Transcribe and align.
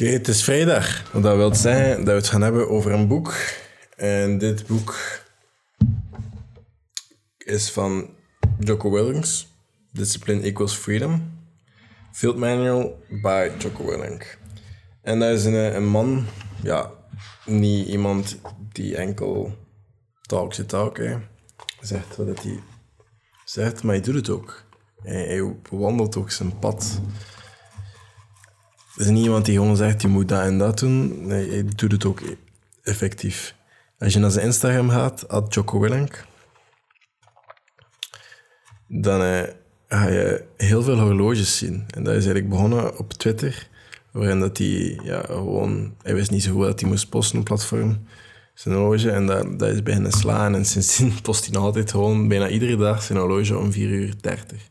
Oké, 0.00 0.08
het 0.08 0.28
is 0.28 0.42
vrijdag. 0.42 1.12
Wat 1.12 1.22
dat 1.22 1.36
wil 1.36 1.54
zeggen 1.54 1.96
dat 1.96 2.06
we 2.06 2.12
het 2.12 2.28
gaan 2.28 2.42
hebben 2.42 2.68
over 2.68 2.92
een 2.92 3.08
boek. 3.08 3.34
En 3.96 4.38
dit 4.38 4.66
boek 4.66 4.96
is 7.38 7.70
van 7.70 8.10
Jocko 8.58 8.90
Willink. 8.90 9.24
Discipline 9.92 10.42
Equals 10.42 10.74
Freedom. 10.74 11.38
Field 12.12 12.36
Manual 12.36 13.02
by 13.22 13.50
Jocko 13.58 13.86
Willink. 13.86 14.38
En 15.02 15.18
dat 15.18 15.38
is 15.38 15.44
een, 15.44 15.76
een 15.76 15.88
man, 15.88 16.26
ja, 16.62 16.90
niet 17.46 17.86
iemand 17.86 18.38
die 18.72 18.96
enkel 18.96 19.54
talk 20.22 20.54
zit 20.54 20.68
talk, 20.68 20.96
hè. 20.96 21.16
Zegt 21.80 22.16
wat 22.16 22.42
hij 22.42 22.60
zegt, 23.44 23.82
maar 23.82 23.94
hij 23.94 24.04
doet 24.04 24.14
het 24.14 24.28
ook. 24.28 24.64
Hij, 25.02 25.26
hij 25.26 25.54
wandelt 25.70 26.16
ook 26.16 26.30
zijn 26.30 26.58
pad. 26.58 27.00
Het 29.00 29.08
is 29.08 29.14
niet 29.14 29.24
iemand 29.24 29.44
die 29.44 29.58
gewoon 29.58 29.76
zegt, 29.76 30.02
je 30.02 30.08
moet 30.08 30.28
dat 30.28 30.42
en 30.42 30.58
dat 30.58 30.78
doen. 30.78 31.26
Nee, 31.26 31.50
hij 31.50 31.64
doet 31.76 31.92
het 31.92 32.04
ook 32.04 32.22
effectief. 32.82 33.54
Als 33.98 34.12
je 34.12 34.18
naar 34.18 34.30
zijn 34.30 34.46
Instagram 34.46 34.90
gaat, 34.90 35.28
at 35.28 35.54
dan 38.88 39.22
eh, 39.22 39.42
ga 39.88 40.08
je 40.08 40.44
heel 40.56 40.82
veel 40.82 40.98
horloges 40.98 41.58
zien. 41.58 41.84
En 41.90 42.04
dat 42.04 42.14
is 42.14 42.24
eigenlijk 42.24 42.48
begonnen 42.48 42.98
op 42.98 43.12
Twitter, 43.12 43.68
waarin 44.12 44.40
dat 44.40 44.58
hij 44.58 45.00
ja, 45.02 45.20
gewoon... 45.20 45.94
Hij 46.02 46.14
wist 46.14 46.30
niet 46.30 46.42
zo 46.42 46.52
goed 46.52 46.64
dat 46.64 46.80
hij 46.80 46.88
moest 46.88 47.08
posten 47.08 47.38
op 47.38 47.44
platform, 47.44 48.06
zijn 48.54 48.74
horloge. 48.74 49.10
En 49.10 49.26
dat, 49.26 49.58
dat 49.58 49.68
is 49.68 49.82
beginnen 49.82 50.12
slaan. 50.12 50.54
En 50.54 50.64
sindsdien 50.74 51.20
post 51.22 51.46
hij 51.46 51.60
altijd 51.60 51.90
gewoon 51.90 52.28
bijna 52.28 52.48
iedere 52.48 52.76
dag 52.76 53.02
zijn 53.02 53.18
horloge 53.18 53.58
om 53.58 53.72
4 53.72 53.88
uur 53.88 54.14
30. 54.20 54.68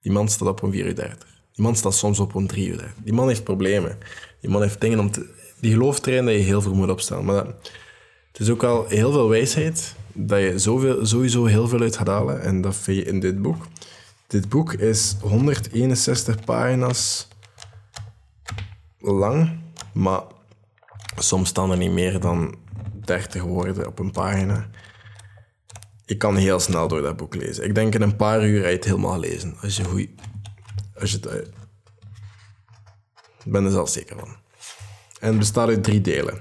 Die 0.00 0.12
man 0.12 0.28
staat 0.28 0.48
op 0.48 0.62
om 0.62 0.72
4 0.72 0.86
uur 0.86 0.94
30. 0.94 1.37
Die 1.58 1.66
man 1.66 1.76
staat 1.76 1.94
soms 1.94 2.18
op 2.18 2.34
om 2.34 2.46
3 2.46 2.68
uur. 2.68 2.92
Die 3.04 3.12
man 3.12 3.28
heeft 3.28 3.44
problemen. 3.44 3.98
Die 4.40 4.50
man 4.50 4.62
heeft 4.62 4.80
dingen 4.80 4.98
om 4.98 5.10
te... 5.10 5.26
Die 5.60 5.72
gelooft 5.72 6.06
erin 6.06 6.24
dat 6.24 6.34
je 6.34 6.40
heel 6.40 6.62
veel 6.62 6.74
moet 6.74 6.90
opstellen. 6.90 7.24
Maar 7.24 7.46
het 8.32 8.40
is 8.40 8.50
ook 8.50 8.62
al 8.62 8.86
heel 8.86 9.12
veel 9.12 9.28
wijsheid 9.28 9.94
dat 10.12 10.40
je 10.40 10.58
zoveel, 10.58 11.06
sowieso 11.06 11.44
heel 11.44 11.68
veel 11.68 11.80
uit 11.80 11.96
gaat 11.96 12.06
halen. 12.06 12.42
En 12.42 12.60
dat 12.60 12.76
vind 12.76 12.96
je 12.96 13.04
in 13.04 13.20
dit 13.20 13.42
boek. 13.42 13.66
Dit 14.26 14.48
boek 14.48 14.72
is 14.72 15.16
161 15.20 16.44
pagina's 16.44 17.28
lang, 18.98 19.60
maar 19.92 20.22
soms 21.16 21.48
staan 21.48 21.70
er 21.70 21.76
niet 21.76 21.92
meer 21.92 22.20
dan 22.20 22.54
30 23.04 23.42
woorden 23.42 23.86
op 23.86 23.98
een 23.98 24.10
pagina. 24.10 24.68
Je 26.04 26.16
kan 26.16 26.36
heel 26.36 26.60
snel 26.60 26.88
door 26.88 27.02
dat 27.02 27.16
boek 27.16 27.34
lezen. 27.34 27.64
Ik 27.64 27.74
denk 27.74 27.94
in 27.94 28.02
een 28.02 28.16
paar 28.16 28.46
uur 28.46 28.66
je 28.66 28.72
het 28.72 28.84
helemaal 28.84 29.12
gelezen. 29.12 29.56
Als 29.62 29.76
je, 29.76 29.84
goed, 29.84 30.08
als 31.00 31.10
je 31.10 31.18
het... 31.20 31.56
Ik 33.48 33.54
ben 33.54 33.64
er 33.64 33.70
zelf 33.70 33.88
zeker 33.88 34.18
van. 34.18 34.36
En 35.20 35.28
het 35.28 35.38
bestaat 35.38 35.68
uit 35.68 35.84
drie 35.84 36.00
delen. 36.00 36.40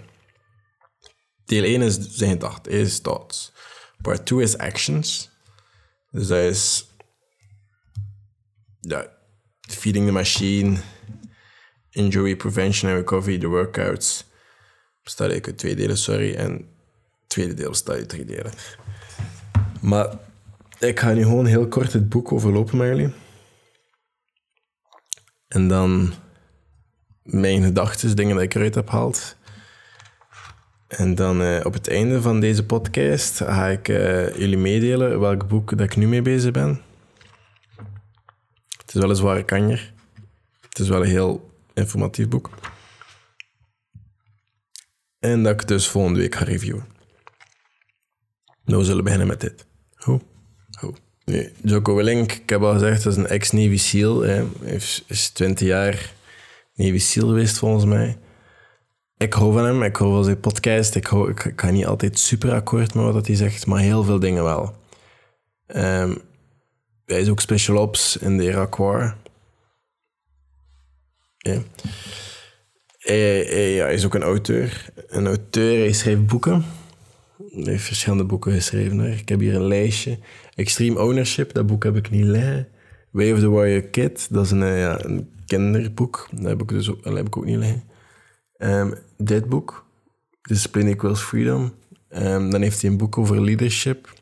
Deel 1.45 1.63
1 1.63 1.81
is 1.81 1.97
zijn 2.09 2.31
gedachten, 2.31 2.71
is 2.71 2.99
thoughts. 2.99 3.53
Part 4.01 4.25
2 4.25 4.41
is 4.41 4.57
actions. 4.57 5.29
Dus 6.11 6.27
dat 6.27 6.43
is... 6.43 6.87
Ja, 8.79 9.11
feeding 9.61 10.05
the 10.05 10.11
machine, 10.11 10.77
injury 11.89 12.35
prevention 12.35 12.91
and 12.91 12.99
recovery, 12.99 13.37
the 13.37 13.47
workouts. 13.47 14.25
Bestaat 15.03 15.31
uit 15.31 15.57
twee 15.57 15.75
delen, 15.75 15.97
sorry. 15.97 16.35
En 16.35 16.51
het 16.51 17.27
tweede 17.27 17.53
deel 17.53 17.69
bestaat 17.69 17.95
uit 17.95 18.09
drie 18.09 18.25
delen. 18.25 18.53
Maar 19.81 20.17
ik 20.79 20.99
ga 20.99 21.13
nu 21.13 21.23
gewoon 21.23 21.45
heel 21.45 21.67
kort 21.67 21.93
het 21.93 22.09
boek 22.09 22.31
overlopen 22.31 22.77
met 22.77 22.87
jullie. 22.87 23.13
En 25.47 25.67
dan 25.67 26.13
mijn 27.27 27.63
gedachten, 27.63 28.15
dingen 28.15 28.35
dat 28.35 28.43
ik 28.43 28.55
eruit 28.55 28.75
heb 28.75 28.89
gehaald. 28.89 29.35
En 30.87 31.15
dan 31.15 31.41
uh, 31.41 31.59
op 31.63 31.73
het 31.73 31.87
einde 31.87 32.21
van 32.21 32.39
deze 32.39 32.65
podcast 32.65 33.37
ga 33.37 33.67
ik 33.67 33.87
uh, 33.87 34.37
jullie 34.37 34.57
meedelen 34.57 35.19
welk 35.19 35.47
boek 35.47 35.77
dat 35.77 35.79
ik 35.79 35.95
nu 35.95 36.07
mee 36.07 36.21
bezig 36.21 36.51
ben. 36.51 36.81
Het 38.77 38.95
is 38.95 39.01
wel 39.01 39.09
een 39.09 39.15
zware 39.15 39.43
kanjer. 39.43 39.93
Het 40.69 40.79
is 40.79 40.89
wel 40.89 41.01
een 41.01 41.09
heel 41.09 41.49
informatief 41.73 42.27
boek. 42.27 42.49
En 45.19 45.43
dat 45.43 45.61
ik 45.61 45.67
dus 45.67 45.87
volgende 45.87 46.19
week 46.19 46.35
ga 46.35 46.43
reviewen. 46.43 46.85
Nou, 48.65 48.79
we 48.79 48.85
zullen 48.85 49.03
beginnen 49.03 49.27
met 49.27 49.41
dit. 49.41 49.65
Hoe? 49.95 50.21
Hoe? 50.79 50.93
Nee, 51.25 51.51
Jocko 51.63 51.95
Willink, 51.95 52.31
ik 52.31 52.49
heb 52.49 52.61
al 52.61 52.73
gezegd, 52.73 53.03
dat 53.03 53.11
is 53.11 53.17
een 53.17 53.27
ex-Navy 53.27 53.77
SEAL. 53.77 54.21
Hij 54.21 54.45
is 55.07 55.29
20 55.29 55.67
jaar 55.67 56.13
Navy 56.77 56.97
SEAL 56.97 57.27
geweest, 57.27 57.57
volgens 57.57 57.85
mij. 57.85 58.17
Ik 59.17 59.33
hou 59.33 59.53
van 59.53 59.65
hem, 59.65 59.83
ik 59.83 59.95
hou 59.95 60.11
van 60.11 60.23
zijn 60.23 60.39
podcast. 60.39 60.95
Ik, 60.95 61.07
ga 61.55 61.69
niet 61.69 61.85
altijd 61.85 62.19
super 62.19 62.53
akkoord 62.53 62.93
met 62.93 63.13
wat 63.13 63.27
hij 63.27 63.35
zegt, 63.35 63.65
maar 63.65 63.79
heel 63.79 64.03
veel 64.03 64.19
dingen 64.19 64.43
wel. 64.43 64.75
Um, 65.75 66.21
hij 67.05 67.19
is 67.19 67.29
ook 67.29 67.39
special 67.39 67.77
ops 67.77 68.17
in 68.17 68.37
de 68.37 68.51
Iraq 68.51 68.77
War. 68.77 69.17
Hij, 71.37 71.63
hij, 72.97 73.73
ja, 73.73 73.87
is 73.87 74.05
ook 74.05 74.13
een 74.13 74.23
auteur. 74.23 74.89
Een 75.07 75.27
auteur, 75.27 75.79
hij 75.79 75.93
schrijft 75.93 76.27
boeken. 76.27 76.65
Hij 77.37 77.71
heeft 77.71 77.83
verschillende 77.83 78.25
boeken 78.25 78.51
geschreven. 78.51 78.99
Hoor. 78.99 79.09
Ik 79.09 79.29
heb 79.29 79.39
hier 79.39 79.55
een 79.55 79.67
lijstje. 79.67 80.19
Extreme 80.55 80.99
Ownership, 80.99 81.53
dat 81.53 81.67
boek 81.67 81.83
heb 81.83 81.95
ik 81.95 82.09
niet 82.09 82.25
liggen. 82.25 82.67
Way 83.11 83.31
of 83.31 83.39
the 83.39 83.49
Warrior 83.49 83.81
Kid, 83.81 84.27
dat 84.29 84.45
is 84.45 84.51
een, 84.51 84.65
ja, 84.65 85.03
een 85.03 85.29
kinderboek. 85.47 86.27
Dat 86.31 86.45
heb 86.45 86.61
ik, 86.61 86.67
dus 86.67 86.89
ook, 86.89 87.03
heb 87.03 87.27
ik 87.27 87.37
ook 87.37 87.45
niet 87.45 87.57
liggen. 87.57 87.83
Um, 88.57 88.93
dit 89.17 89.49
boek, 89.49 89.85
Discipline 90.41 90.89
Equals 90.89 91.21
Freedom. 91.21 91.73
Um, 92.09 92.49
dan 92.49 92.61
heeft 92.61 92.81
hij 92.81 92.91
een 92.91 92.97
boek 92.97 93.17
over 93.17 93.41
leadership. 93.43 94.13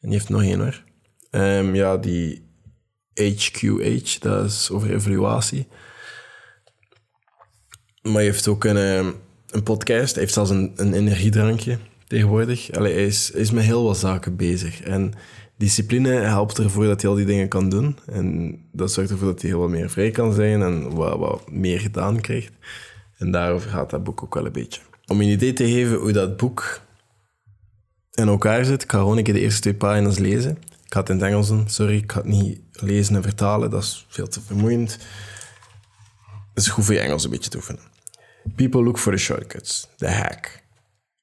En 0.00 0.08
die 0.08 0.18
heeft 0.18 0.28
nog 0.28 0.42
één 0.42 0.60
hoor. 0.60 0.84
Um, 1.30 1.74
ja, 1.74 1.96
die 1.96 2.44
HQH, 3.14 4.18
dat 4.20 4.44
is 4.44 4.70
over 4.70 4.94
evaluatie. 4.94 5.68
Maar 8.02 8.12
hij 8.12 8.24
heeft 8.24 8.48
ook 8.48 8.64
een, 8.64 8.76
een 9.50 9.62
podcast. 9.62 10.12
Hij 10.12 10.22
heeft 10.22 10.34
zelfs 10.34 10.50
een, 10.50 10.72
een 10.76 10.94
energiedrankje 10.94 11.78
tegenwoordig. 12.06 12.72
Allee, 12.72 12.92
hij, 12.92 13.06
is, 13.06 13.30
hij 13.32 13.40
is 13.40 13.50
met 13.50 13.64
heel 13.64 13.84
wat 13.84 13.98
zaken 13.98 14.36
bezig. 14.36 14.80
En 14.80 15.12
discipline 15.56 16.08
helpt 16.08 16.58
ervoor 16.58 16.84
dat 16.84 17.00
hij 17.00 17.10
al 17.10 17.16
die 17.16 17.26
dingen 17.26 17.48
kan 17.48 17.68
doen. 17.68 17.98
En 18.06 18.58
dat 18.72 18.92
zorgt 18.92 19.10
ervoor 19.10 19.28
dat 19.28 19.40
hij 19.40 19.50
heel 19.50 19.60
wat 19.60 19.68
meer 19.68 19.90
vrij 19.90 20.10
kan 20.10 20.32
zijn 20.32 20.62
en 20.62 20.94
wat, 20.94 21.18
wat 21.18 21.50
meer 21.50 21.80
gedaan 21.80 22.20
krijgt. 22.20 22.52
En 23.18 23.30
daarover 23.30 23.70
gaat 23.70 23.90
dat 23.90 24.04
boek 24.04 24.22
ook 24.22 24.34
wel 24.34 24.46
een 24.46 24.52
beetje. 24.52 24.80
Om 25.06 25.20
je 25.20 25.26
een 25.26 25.32
idee 25.32 25.52
te 25.52 25.70
geven 25.70 25.96
hoe 25.96 26.12
dat 26.12 26.36
boek 26.36 26.80
in 28.14 28.28
elkaar 28.28 28.64
zit, 28.64 28.82
ik 28.82 28.90
ga 28.90 28.98
gewoon 28.98 29.16
een 29.16 29.24
keer 29.24 29.34
de 29.34 29.40
eerste 29.40 29.60
twee 29.60 29.74
pagina's 29.74 30.18
lezen. 30.18 30.50
Ik 30.60 30.92
ga 30.92 31.00
het 31.00 31.08
in 31.08 31.16
het 31.16 31.24
Engels 31.24 31.48
doen, 31.48 31.68
sorry, 31.68 31.96
ik 31.96 32.12
ga 32.12 32.18
het 32.18 32.28
niet 32.28 32.60
lezen 32.72 33.16
en 33.16 33.22
vertalen, 33.22 33.70
dat 33.70 33.82
is 33.82 34.06
veel 34.08 34.28
te 34.28 34.40
vermoeiend. 34.40 34.92
Het 36.54 36.64
is 36.64 36.68
goed 36.68 36.84
voor 36.84 36.94
je 36.94 37.00
Engels 37.00 37.24
een 37.24 37.30
beetje 37.30 37.50
te 37.50 37.56
oefenen. 37.56 37.80
People 38.54 38.82
look 38.82 38.98
for 38.98 39.12
the 39.12 39.18
shortcuts, 39.18 39.88
the 39.96 40.08
hack. 40.08 40.64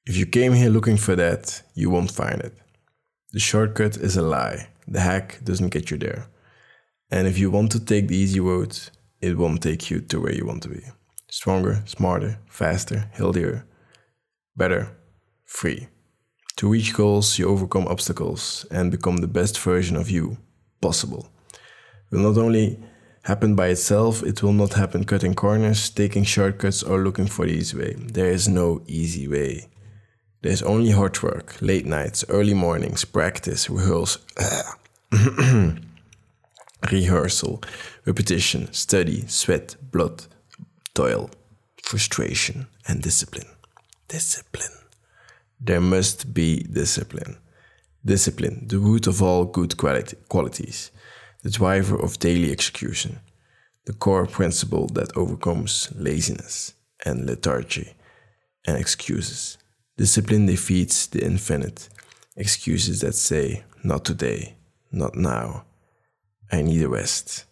If 0.02 0.16
you 0.16 0.28
came 0.28 0.56
here 0.56 0.70
looking 0.70 1.00
for 1.00 1.16
that, 1.16 1.64
you 1.72 1.90
won't 1.90 2.12
find 2.12 2.42
it. 2.44 2.52
The 3.34 3.40
shortcut 3.40 3.96
is 3.96 4.16
a 4.16 4.22
lie. 4.22 4.68
The 4.86 5.00
hack 5.00 5.40
doesn't 5.42 5.70
get 5.70 5.90
you 5.90 5.98
there. 5.98 6.28
And 7.10 7.26
if 7.26 7.36
you 7.36 7.50
want 7.50 7.72
to 7.72 7.84
take 7.84 8.06
the 8.06 8.16
easy 8.16 8.38
road, 8.38 8.78
it 9.20 9.36
won't 9.36 9.60
take 9.60 9.90
you 9.90 10.00
to 10.02 10.20
where 10.20 10.32
you 10.32 10.46
want 10.46 10.62
to 10.62 10.68
be. 10.68 10.82
Stronger, 11.28 11.82
smarter, 11.84 12.38
faster, 12.48 13.10
healthier, 13.12 13.66
better, 14.54 14.96
free. 15.44 15.88
To 16.58 16.68
reach 16.68 16.94
goals, 16.94 17.36
you 17.36 17.48
overcome 17.48 17.88
obstacles 17.88 18.66
and 18.70 18.92
become 18.92 19.16
the 19.16 19.26
best 19.26 19.58
version 19.58 19.96
of 19.96 20.08
you 20.08 20.38
possible. 20.80 21.28
It 22.12 22.14
will 22.14 22.30
not 22.30 22.40
only 22.40 22.78
happen 23.24 23.56
by 23.56 23.66
itself, 23.70 24.22
it 24.22 24.44
will 24.44 24.52
not 24.52 24.74
happen 24.74 25.02
cutting 25.02 25.34
corners, 25.34 25.90
taking 25.90 26.22
shortcuts, 26.22 26.84
or 26.84 27.02
looking 27.02 27.26
for 27.26 27.46
the 27.46 27.52
easy 27.52 27.76
way. 27.76 27.96
There 27.98 28.30
is 28.30 28.46
no 28.46 28.84
easy 28.86 29.26
way. 29.26 29.66
There's 30.44 30.62
only 30.62 30.90
hard 30.90 31.22
work, 31.22 31.56
late 31.62 31.86
nights, 31.86 32.22
early 32.28 32.52
mornings, 32.52 33.06
practice, 33.06 33.70
rehearsal, 33.70 34.20
rehearsal, 36.92 37.62
repetition, 38.04 38.70
study, 38.70 39.26
sweat, 39.26 39.74
blood, 39.90 40.26
toil, 40.92 41.30
frustration, 41.82 42.66
and 42.86 43.00
discipline. 43.00 43.48
Discipline. 44.08 44.76
There 45.58 45.80
must 45.80 46.34
be 46.34 46.62
discipline. 46.64 47.38
Discipline, 48.04 48.66
the 48.68 48.78
root 48.78 49.06
of 49.06 49.22
all 49.22 49.46
good 49.46 49.78
qualities, 49.78 50.90
the 51.42 51.48
driver 51.48 51.96
of 51.98 52.18
daily 52.18 52.52
execution, 52.52 53.20
the 53.86 53.94
core 53.94 54.26
principle 54.26 54.88
that 54.88 55.16
overcomes 55.16 55.90
laziness 55.94 56.74
and 57.06 57.24
lethargy 57.24 57.94
and 58.66 58.76
excuses. 58.76 59.56
Discipline 59.96 60.46
defeats 60.46 61.06
the 61.06 61.24
infinite. 61.24 61.88
Excuses 62.36 63.00
that 63.00 63.14
say, 63.14 63.62
not 63.84 64.04
today, 64.04 64.56
not 64.90 65.14
now. 65.14 65.64
I 66.50 66.62
need 66.62 66.82
a 66.82 66.88
rest. 66.88 67.44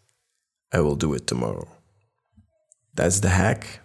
I 0.73 0.81
will 0.81 0.97
do 0.97 1.15
it 1.15 1.27
tomorrow. 1.27 1.69
That's 2.94 3.21
the 3.21 3.29
hack. 3.29 3.81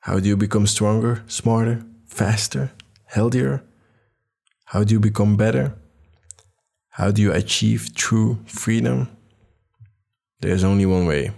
How 0.00 0.18
do 0.18 0.28
you 0.28 0.36
become 0.36 0.66
stronger, 0.66 1.24
smarter, 1.26 1.84
faster, 2.06 2.72
healthier? 3.04 3.62
How 4.66 4.82
do 4.84 4.94
you 4.94 5.00
become 5.00 5.36
better? 5.36 5.74
How 6.90 7.10
do 7.10 7.20
you 7.20 7.32
achieve 7.32 7.94
true 7.94 8.38
freedom? 8.46 9.08
There 10.40 10.52
is 10.52 10.64
only 10.64 10.86
one 10.86 11.06
way. 11.06 11.32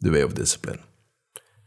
The 0.00 0.10
way 0.10 0.20
of 0.20 0.34
discipline. 0.34 0.80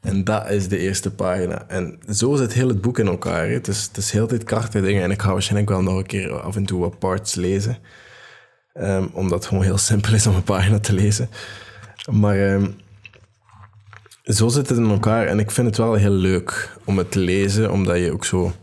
En 0.04 0.24
dat 0.24 0.50
is 0.50 0.68
de 0.68 0.78
eerste 0.78 1.12
pagina. 1.12 1.68
En 1.68 2.00
zo 2.10 2.36
zit 2.36 2.54
heel 2.54 2.68
het 2.68 2.82
boek 2.82 3.00
in 3.00 3.08
elkaar. 3.08 3.50
Het 3.50 3.68
is, 3.68 3.84
het 3.84 3.98
is 3.98 4.12
heel 4.12 4.28
tijd 4.28 4.44
krachtige 4.44 4.86
dingen. 4.86 5.04
En 5.04 5.12
ik 5.12 5.22
ga 5.22 5.32
waarschijnlijk 5.32 5.70
wel 5.70 5.82
nog 5.82 5.98
een 5.98 6.06
keer 6.06 6.40
af 6.40 6.56
en 6.56 6.66
toe 6.66 6.80
wat 6.80 7.00
parts 7.00 7.36
lezen. 7.36 7.78
Um, 8.74 9.10
omdat 9.14 9.40
het 9.40 9.48
gewoon 9.48 9.64
heel 9.64 9.78
simpel 9.78 10.14
is 10.14 10.28
om 10.28 10.36
een 10.36 10.44
pagina 10.44 10.80
te 10.80 10.94
lezen. 10.94 11.30
Maar 12.12 12.54
um, 12.54 12.76
zo 14.24 14.48
zit 14.48 14.70
het 14.70 14.78
in 14.78 14.90
elkaar. 14.90 15.28
En 15.28 15.40
ik 15.40 15.52
vind 15.52 15.68
het 15.68 15.78
wel 15.78 15.94
heel 15.94 16.12
leuk 16.12 16.78
om 16.84 16.98
het 16.98 17.12
te 17.12 17.20
lezen. 17.20 17.72
Omdat 17.72 17.98
je 17.98 18.12
ook 18.12 18.26
zo... 18.26 18.54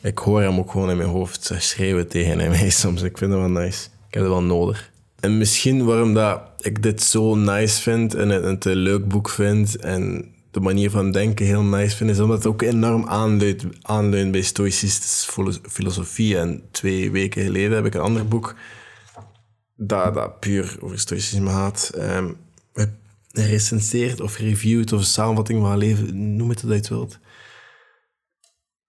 Ik 0.00 0.18
hoor 0.18 0.40
hem 0.40 0.58
ook 0.58 0.70
gewoon 0.70 0.90
in 0.90 0.96
mijn 0.96 1.08
hoofd 1.08 1.52
schreeuwen 1.58 2.08
tegen 2.08 2.38
hem 2.38 2.70
soms. 2.70 3.02
Ik 3.02 3.18
vind 3.18 3.32
het 3.32 3.40
wel 3.40 3.62
nice. 3.62 3.84
Ik 3.84 4.14
heb 4.14 4.22
het 4.22 4.32
wel 4.32 4.42
nodig. 4.42 4.90
En 5.20 5.38
misschien 5.38 5.84
waarom 5.84 6.14
dat 6.14 6.40
ik 6.58 6.82
dit 6.82 7.02
zo 7.02 7.34
nice 7.34 7.82
vind 7.82 8.14
en 8.14 8.28
het 8.28 8.64
een 8.64 8.76
leuk 8.76 9.08
boek 9.08 9.28
vind 9.28 9.76
en 9.76 10.34
de 10.50 10.60
manier 10.60 10.90
van 10.90 11.12
denken 11.12 11.46
heel 11.46 11.62
nice 11.62 11.96
vind, 11.96 12.10
is 12.10 12.20
omdat 12.20 12.36
het 12.36 12.46
ook 12.46 12.62
enorm 12.62 13.06
aanleunt, 13.06 13.64
aanleunt 13.82 14.32
bij 14.32 14.42
stoïcistische 14.42 15.60
filosofie. 15.62 16.38
En 16.38 16.62
twee 16.70 17.10
weken 17.10 17.42
geleden 17.42 17.76
heb 17.76 17.86
ik 17.86 17.94
een 17.94 18.00
ander 18.00 18.28
boek 18.28 18.54
dat, 19.76 20.14
dat 20.14 20.40
puur 20.40 20.76
over 20.80 20.98
stoïcisme 20.98 21.50
gaat, 21.50 21.90
um, 21.96 22.36
gerecenseerd 23.32 24.20
of 24.20 24.34
gereviewd 24.34 24.92
of 24.92 24.98
een 24.98 25.06
samenvatting 25.06 25.60
van 25.60 25.78
leven, 25.78 26.36
noem 26.36 26.48
het 26.48 26.62
wat 26.62 26.86
je 26.86 26.94
wilt. 26.94 27.18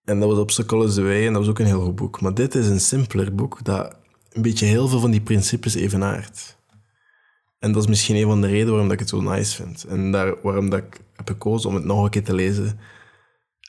En 0.04 0.20
dat 0.20 0.30
was 0.30 0.38
Obstacles 0.38 0.94
the 0.94 1.04
Way 1.04 1.26
en 1.26 1.34
dat 1.34 1.42
was 1.42 1.52
ook 1.52 1.60
een 1.60 1.66
heel 1.66 1.82
goed 1.82 1.96
boek. 1.96 2.22
Maar 2.22 2.34
dit 2.34 2.56
is 2.56 2.68
een 2.68 2.80
simpeler 2.80 3.36
boek 3.36 3.64
dat 3.64 3.96
een 4.30 4.42
beetje 4.42 4.66
heel 4.66 4.88
veel 4.88 5.00
van 5.00 5.12
die 5.12 5.22
principes 5.22 5.76
evenaart. 5.76 6.58
En 7.62 7.72
dat 7.72 7.82
is 7.82 7.90
misschien 7.90 8.16
een 8.16 8.28
van 8.28 8.42
de 8.42 8.48
redenen 8.48 8.72
waarom 8.72 8.92
ik 8.92 9.00
het 9.00 9.10
zo 9.10 9.22
nice 9.22 9.56
vind. 9.56 9.84
En 9.84 10.12
daar, 10.12 10.36
waarom 10.42 10.70
dat 10.70 10.80
ik 10.80 11.02
heb 11.16 11.28
gekozen 11.28 11.70
om 11.70 11.76
het 11.76 11.84
nog 11.84 12.04
een 12.04 12.10
keer 12.10 12.24
te 12.24 12.34
lezen, 12.34 12.80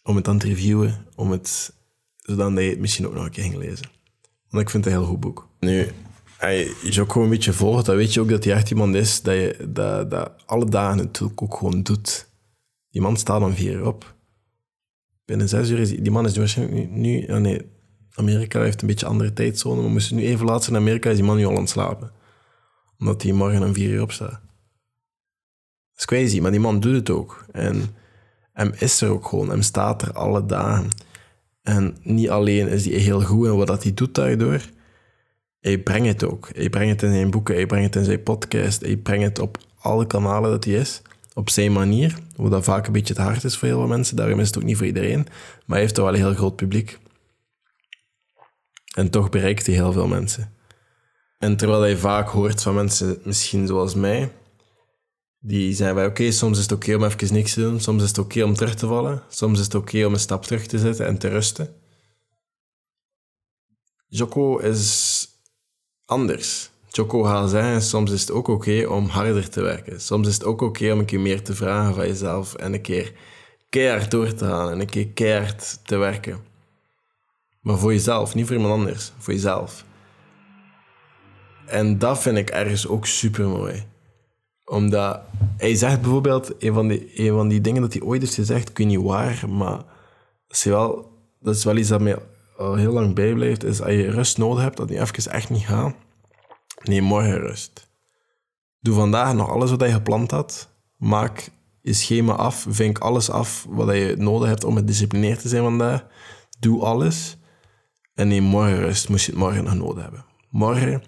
om 0.03 0.17
het 0.17 0.25
dan 0.25 0.39
te 0.39 0.47
reviewen, 0.47 1.07
om 1.15 1.31
het, 1.31 1.73
zodat 2.17 2.53
je 2.53 2.61
het 2.61 2.79
misschien 2.79 3.07
ook 3.07 3.15
nog 3.15 3.25
een 3.25 3.31
keer 3.31 3.43
ging 3.43 3.57
lezen. 3.57 3.87
Want 4.49 4.63
ik 4.63 4.71
vind 4.71 4.85
het 4.85 4.95
een 4.95 5.01
heel 5.01 5.09
goed 5.09 5.21
boek. 5.21 5.49
Nu, 5.61 5.87
als 6.39 6.95
je 6.95 7.01
ook 7.01 7.13
gewoon 7.13 7.27
een 7.27 7.35
beetje 7.35 7.53
volgt, 7.53 7.87
dan 7.87 7.97
weet 7.97 8.15
je 8.15 8.21
ook 8.21 8.29
dat 8.29 8.45
hij 8.45 8.53
echt 8.53 8.71
iemand 8.71 8.95
is 8.95 9.23
dat, 9.23 9.35
je, 9.35 9.69
dat, 9.69 10.11
dat 10.11 10.33
alle 10.47 10.69
dagen 10.69 10.99
het 10.99 11.23
ook 11.37 11.55
gewoon 11.55 11.83
doet. 11.83 12.29
Die 12.89 13.03
man 13.03 13.17
staat 13.17 13.43
om 13.43 13.55
vier 13.55 13.73
uur 13.73 13.87
op. 13.87 14.15
Binnen 15.25 15.49
zes 15.49 15.71
uur 15.71 15.79
is 15.79 15.89
die, 15.89 16.11
man 16.11 16.27
is 16.27 16.37
waarschijnlijk 16.37 16.91
nu, 16.91 17.25
oh 17.25 17.37
nee, 17.37 17.61
Amerika 18.15 18.63
heeft 18.63 18.81
een 18.81 18.89
beetje 18.89 19.07
andere 19.07 19.33
tijdzone, 19.33 19.83
maar 19.83 19.91
moesten 19.91 20.17
nu 20.17 20.23
even 20.23 20.47
laat 20.47 20.67
in 20.67 20.77
Amerika, 20.77 21.11
is 21.11 21.17
die 21.17 21.25
man 21.25 21.37
nu 21.37 21.45
al 21.45 21.55
aan 21.55 21.61
het 21.61 21.71
slapen 21.71 22.21
omdat 23.03 23.23
hij 23.23 23.33
morgen 23.33 23.63
om 23.63 23.75
vier 23.75 23.91
uur 23.91 24.03
opstaat. 24.03 24.31
Dat 24.31 24.41
is 25.97 26.05
crazy, 26.05 26.41
maar 26.41 26.51
die 26.51 26.61
man 26.61 26.81
doet 26.81 26.95
het 26.95 27.11
ook. 27.11 27.45
En 27.53 27.95
hem 28.53 28.73
is 28.79 29.01
er 29.01 29.11
ook 29.11 29.27
gewoon. 29.27 29.49
Hem 29.49 29.63
staat 29.63 30.03
er 30.03 30.13
alle 30.13 30.47
dagen. 30.47 30.91
En 31.63 31.97
niet 32.03 32.31
alleen 32.31 32.69
is 32.69 32.85
hij 32.85 32.95
heel 32.95 33.21
goed 33.21 33.47
in 33.47 33.57
wat 33.57 33.83
hij 33.83 33.95
doet 33.95 34.15
daardoor, 34.15 34.61
hij 35.61 35.79
brengt 35.79 36.09
het 36.09 36.25
ook. 36.25 36.49
Hij 36.55 36.71
brengt 36.71 37.01
het 37.01 37.11
in 37.11 37.17
zijn 37.17 37.31
boeken, 37.31 37.55
hij 37.55 37.67
brengt 37.67 37.87
het 37.87 37.97
in 37.97 38.05
zijn 38.05 38.23
podcast, 38.23 38.81
hij 38.81 38.97
brengt 38.97 39.25
het 39.25 39.39
op 39.39 39.59
alle 39.79 40.07
kanalen 40.07 40.51
dat 40.51 40.65
hij 40.65 40.75
is. 40.75 41.03
Op 41.35 41.51
zijn 41.51 41.73
manier, 41.73 42.19
hoe 42.37 42.51
dat 42.51 42.65
vaak 42.65 42.87
een 42.87 42.93
beetje 42.93 43.15
te 43.15 43.23
hard 43.23 43.45
is 43.45 43.57
voor 43.57 43.69
heel 43.69 43.79
veel 43.79 43.89
mensen. 43.89 44.17
Daarom 44.17 44.41
is 44.41 44.47
het 44.47 44.57
ook 44.57 44.63
niet 44.63 44.77
voor 44.77 44.87
iedereen. 44.87 45.23
Maar 45.23 45.65
hij 45.67 45.81
heeft 45.81 45.95
toch 45.95 46.05
wel 46.05 46.15
een 46.15 46.21
heel 46.21 46.35
groot 46.35 46.57
publiek. 46.57 46.99
En 48.95 49.11
toch 49.11 49.29
bereikt 49.29 49.67
hij 49.67 49.75
heel 49.75 49.93
veel 49.93 50.09
mensen. 50.09 50.53
En 51.43 51.57
terwijl 51.57 51.85
je 51.87 51.97
vaak 51.97 52.29
hoort 52.29 52.63
van 52.63 52.75
mensen, 52.75 53.21
misschien 53.25 53.67
zoals 53.67 53.95
mij, 53.95 54.33
die 55.39 55.75
zeggen 55.75 55.97
wij, 55.97 56.07
oké, 56.07 56.31
soms 56.31 56.57
is 56.57 56.63
het 56.63 56.73
oké 56.73 56.95
om 56.95 57.05
even 57.05 57.35
niks 57.35 57.55
te 57.55 57.61
doen, 57.61 57.81
soms 57.81 58.03
is 58.03 58.09
het 58.09 58.19
oké 58.19 58.43
om 58.43 58.55
terug 58.55 58.75
te 58.75 58.87
vallen, 58.87 59.23
soms 59.29 59.59
is 59.59 59.65
het 59.65 59.75
oké 59.75 60.05
om 60.05 60.13
een 60.13 60.19
stap 60.19 60.43
terug 60.43 60.67
te 60.67 60.79
zetten 60.79 61.07
en 61.07 61.19
te 61.19 61.29
rusten. 61.29 61.75
Joko 64.09 64.59
is 64.59 65.29
anders. 66.05 66.71
Joko 66.89 67.23
gaat 67.23 67.51
zeggen, 67.51 67.83
soms 67.83 68.11
is 68.11 68.21
het 68.21 68.31
ook 68.31 68.49
oké 68.49 68.87
om 68.87 69.07
harder 69.07 69.49
te 69.49 69.63
werken. 69.63 70.01
Soms 70.01 70.29
is 70.29 70.35
het 70.35 70.45
ook 70.45 70.61
oké 70.61 70.93
om 70.93 70.99
een 70.99 71.05
keer 71.05 71.21
meer 71.21 71.43
te 71.43 71.55
vragen 71.55 71.95
van 71.95 72.07
jezelf 72.07 72.55
en 72.55 72.73
een 72.73 72.83
keer 72.83 73.13
keihard 73.69 74.11
door 74.11 74.35
te 74.35 74.45
gaan 74.45 74.71
en 74.71 74.81
een 74.81 74.87
keer 74.91 75.09
keihard 75.09 75.79
te 75.85 75.97
werken. 75.97 76.45
Maar 77.61 77.79
voor 77.79 77.93
jezelf, 77.93 78.35
niet 78.35 78.47
voor 78.47 78.57
iemand 78.57 78.75
anders, 78.75 79.13
voor 79.19 79.35
jezelf. 79.35 79.85
En 81.73 81.99
dat 81.99 82.19
vind 82.19 82.37
ik 82.37 82.51
ergens 82.51 82.87
ook 82.87 83.07
super 83.07 83.49
mooi. 83.49 83.83
Omdat 84.65 85.21
hij 85.57 85.75
zegt 85.75 86.01
bijvoorbeeld, 86.01 86.53
een 86.59 86.75
van, 86.75 86.89
die, 86.89 87.11
een 87.15 87.35
van 87.35 87.49
die 87.49 87.61
dingen 87.61 87.83
dat 87.83 87.93
hij 87.93 88.03
ooit 88.03 88.21
heeft 88.21 88.35
gezegd, 88.35 88.69
ik 88.69 88.79
weet 88.79 88.87
niet 88.87 89.03
waar, 89.03 89.45
maar 89.49 89.77
dat 90.47 90.57
is 90.57 90.65
wel, 90.65 91.11
dat 91.41 91.55
is 91.57 91.65
wel 91.65 91.77
iets 91.77 91.89
dat 91.89 92.01
mij 92.01 92.19
al 92.57 92.75
heel 92.75 92.93
lang 92.93 93.15
bijblijft, 93.15 93.65
is 93.65 93.81
als 93.81 93.93
je 93.93 94.11
rust 94.11 94.39
nodig 94.39 94.63
hebt, 94.63 94.77
dat 94.77 94.89
je 94.89 95.01
even 95.01 95.33
echt 95.33 95.51
niet 95.51 95.67
gaat, 95.67 95.95
neem 96.83 97.05
morgen 97.05 97.39
rust. 97.39 97.91
Doe 98.81 98.95
vandaag 98.95 99.35
nog 99.35 99.51
alles 99.51 99.71
wat 99.71 99.81
je 99.81 99.93
gepland 99.93 100.31
had. 100.31 100.69
Maak 100.97 101.51
je 101.81 101.93
schema 101.93 102.33
af, 102.33 102.67
vink 102.69 102.99
alles 102.99 103.31
af 103.31 103.67
wat 103.69 103.95
je 103.95 104.15
nodig 104.19 104.49
hebt 104.49 104.65
om 104.65 104.77
gedisciplineerd 104.77 105.41
te 105.41 105.49
zijn 105.49 105.63
vandaag. 105.63 106.07
Doe 106.59 106.83
alles 106.83 107.37
en 108.15 108.29
neem 108.29 108.45
morgen 108.45 108.77
rust, 108.77 109.09
moest 109.09 109.27
je 109.27 109.31
het 109.31 109.41
morgen 109.41 109.65
nog 109.65 109.75
nodig 109.75 110.03
hebben. 110.03 110.25
Morgen 110.51 111.03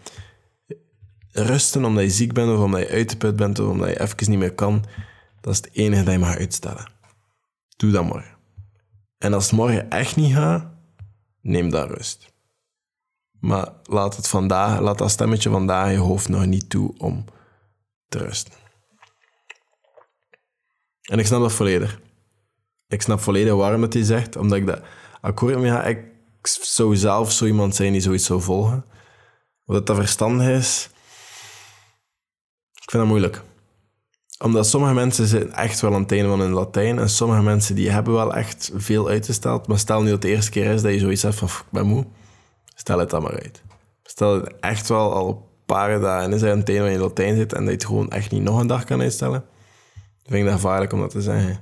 rusten 1.35 1.85
omdat 1.85 2.03
je 2.03 2.11
ziek 2.11 2.33
bent 2.33 2.51
of 2.51 2.59
omdat 2.59 2.81
je 2.81 2.89
uitgeput 2.89 3.37
bent 3.37 3.59
of 3.59 3.69
omdat 3.69 3.89
je 3.89 4.01
even 4.01 4.31
niet 4.31 4.39
meer 4.39 4.55
kan, 4.55 4.85
dat 5.41 5.53
is 5.53 5.59
het 5.59 5.71
enige 5.73 6.03
dat 6.03 6.13
je 6.13 6.19
mag 6.19 6.37
uitstellen. 6.37 6.93
Doe 7.77 7.91
dat 7.91 8.05
morgen. 8.05 8.37
En 9.19 9.35
als 9.35 9.45
het 9.45 9.53
morgen 9.53 9.91
echt 9.91 10.17
niet 10.17 10.35
gaat, 10.35 10.67
neem 11.41 11.71
dan 11.71 11.89
rust. 11.89 12.33
Maar 13.41 13.73
laat 13.83 14.17
het 14.17 14.29
vandaag, 14.29 14.81
laat 14.81 14.99
dat 14.99 15.11
stemmetje 15.11 15.51
vandaag 15.51 15.91
je 15.91 15.97
hoofd 15.97 16.29
nog 16.29 16.47
niet 16.47 16.71
toe 16.71 16.95
om 16.99 17.25
te 18.09 18.19
rusten. 18.19 18.53
En 21.03 21.19
ik 21.19 21.27
snap 21.27 21.41
dat 21.41 21.53
volledig. 21.53 22.01
Ik 22.89 23.03
snap 23.03 23.21
volledig 23.21 23.55
waarom 23.55 23.83
het 23.83 23.93
hij 23.93 24.03
zegt, 24.03 24.37
omdat 24.37 24.59
ik 24.59 24.67
dat 24.67 24.83
akkoord 25.21 25.59
mee 25.59 25.71
ga. 25.71 25.85
Ik 25.85 26.05
zou 26.43 26.97
zelf 26.97 27.33
zo 27.33 27.45
iemand 27.47 27.75
zijn 27.75 27.93
die 27.93 28.01
zoiets 28.01 28.25
zou 28.25 28.41
volgen. 28.41 28.85
Wat 29.65 29.87
dat 29.87 29.97
verstandig 29.97 30.49
is, 30.49 30.91
ik 32.85 32.91
vind 32.91 33.03
dat 33.03 33.07
moeilijk. 33.07 33.43
Omdat 34.39 34.67
sommige 34.67 34.95
mensen 34.95 35.27
zijn 35.27 35.53
echt 35.53 35.81
wel 35.81 35.95
aan 35.95 36.03
het 36.03 36.13
einde 36.13 36.29
van 36.29 36.41
hun 36.41 36.53
Latijn 36.53 36.99
en 36.99 37.09
sommige 37.09 37.43
mensen 37.43 37.75
die 37.75 37.91
hebben 37.91 38.13
wel 38.13 38.35
echt 38.35 38.71
veel 38.75 39.09
uitgesteld. 39.09 39.67
Maar 39.67 39.79
stel 39.79 39.99
nu 39.99 40.05
dat 40.05 40.13
het 40.13 40.23
de 40.23 40.29
eerste 40.29 40.51
keer 40.51 40.73
is 40.73 40.83
dat 40.83 40.93
je 40.93 40.99
zoiets 40.99 41.23
hebt 41.23 41.35
van 41.35 41.49
ik 41.49 41.65
ben 41.71 41.87
moe, 41.87 42.07
stel 42.75 42.99
het 42.99 43.11
dan 43.11 43.23
maar 43.23 43.41
uit. 43.41 43.63
Stel 44.03 44.35
het 44.35 44.61
echt 44.61 44.89
wel 44.89 45.13
al 45.13 45.29
een 45.29 45.65
paar 45.67 46.01
dagen 46.01 46.33
is 46.33 46.41
hij 46.41 46.51
aan 46.51 46.59
het 46.59 46.69
einde 46.69 46.83
van 46.83 46.93
je 46.93 46.99
Latijn 46.99 47.37
zit 47.37 47.53
en 47.53 47.59
dat 47.59 47.69
je 47.69 47.75
het 47.75 47.85
gewoon 47.85 48.11
echt 48.11 48.31
niet 48.31 48.43
nog 48.43 48.61
een 48.61 48.67
dag 48.67 48.85
kan 48.85 49.01
uitstellen. 49.01 49.45
Vind 50.23 50.39
ik 50.39 50.45
dat 50.45 50.55
gevaarlijk 50.55 50.93
om 50.93 51.01
dat 51.01 51.11
te 51.11 51.23
zeggen. 51.23 51.59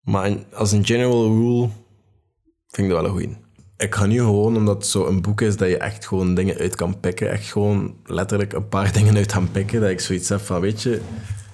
Maar 0.00 0.36
als 0.52 0.72
een 0.72 0.84
general 0.84 1.26
rule 1.26 1.68
vind 2.68 2.86
ik 2.86 2.92
dat 2.92 3.00
wel 3.00 3.04
een 3.04 3.10
goeie 3.10 3.41
ik 3.82 3.94
ga 3.94 4.06
nu 4.06 4.18
gewoon, 4.18 4.56
omdat 4.56 4.76
het 4.76 4.86
zo 4.86 5.06
een 5.06 5.22
boek 5.22 5.40
is 5.40 5.56
dat 5.56 5.68
je 5.68 5.78
echt 5.78 6.06
gewoon 6.06 6.34
dingen 6.34 6.56
uit 6.56 6.74
kan 6.74 7.00
pikken, 7.00 7.30
echt 7.30 7.46
gewoon 7.46 7.96
letterlijk 8.04 8.52
een 8.52 8.68
paar 8.68 8.92
dingen 8.98 9.16
uit 9.16 9.32
gaan 9.32 9.50
pikken, 9.50 9.80
dat 9.80 9.90
ik 9.90 10.00
zoiets 10.00 10.28
heb 10.28 10.40
van, 10.40 10.60
weet 10.60 10.82
je, 10.82 11.00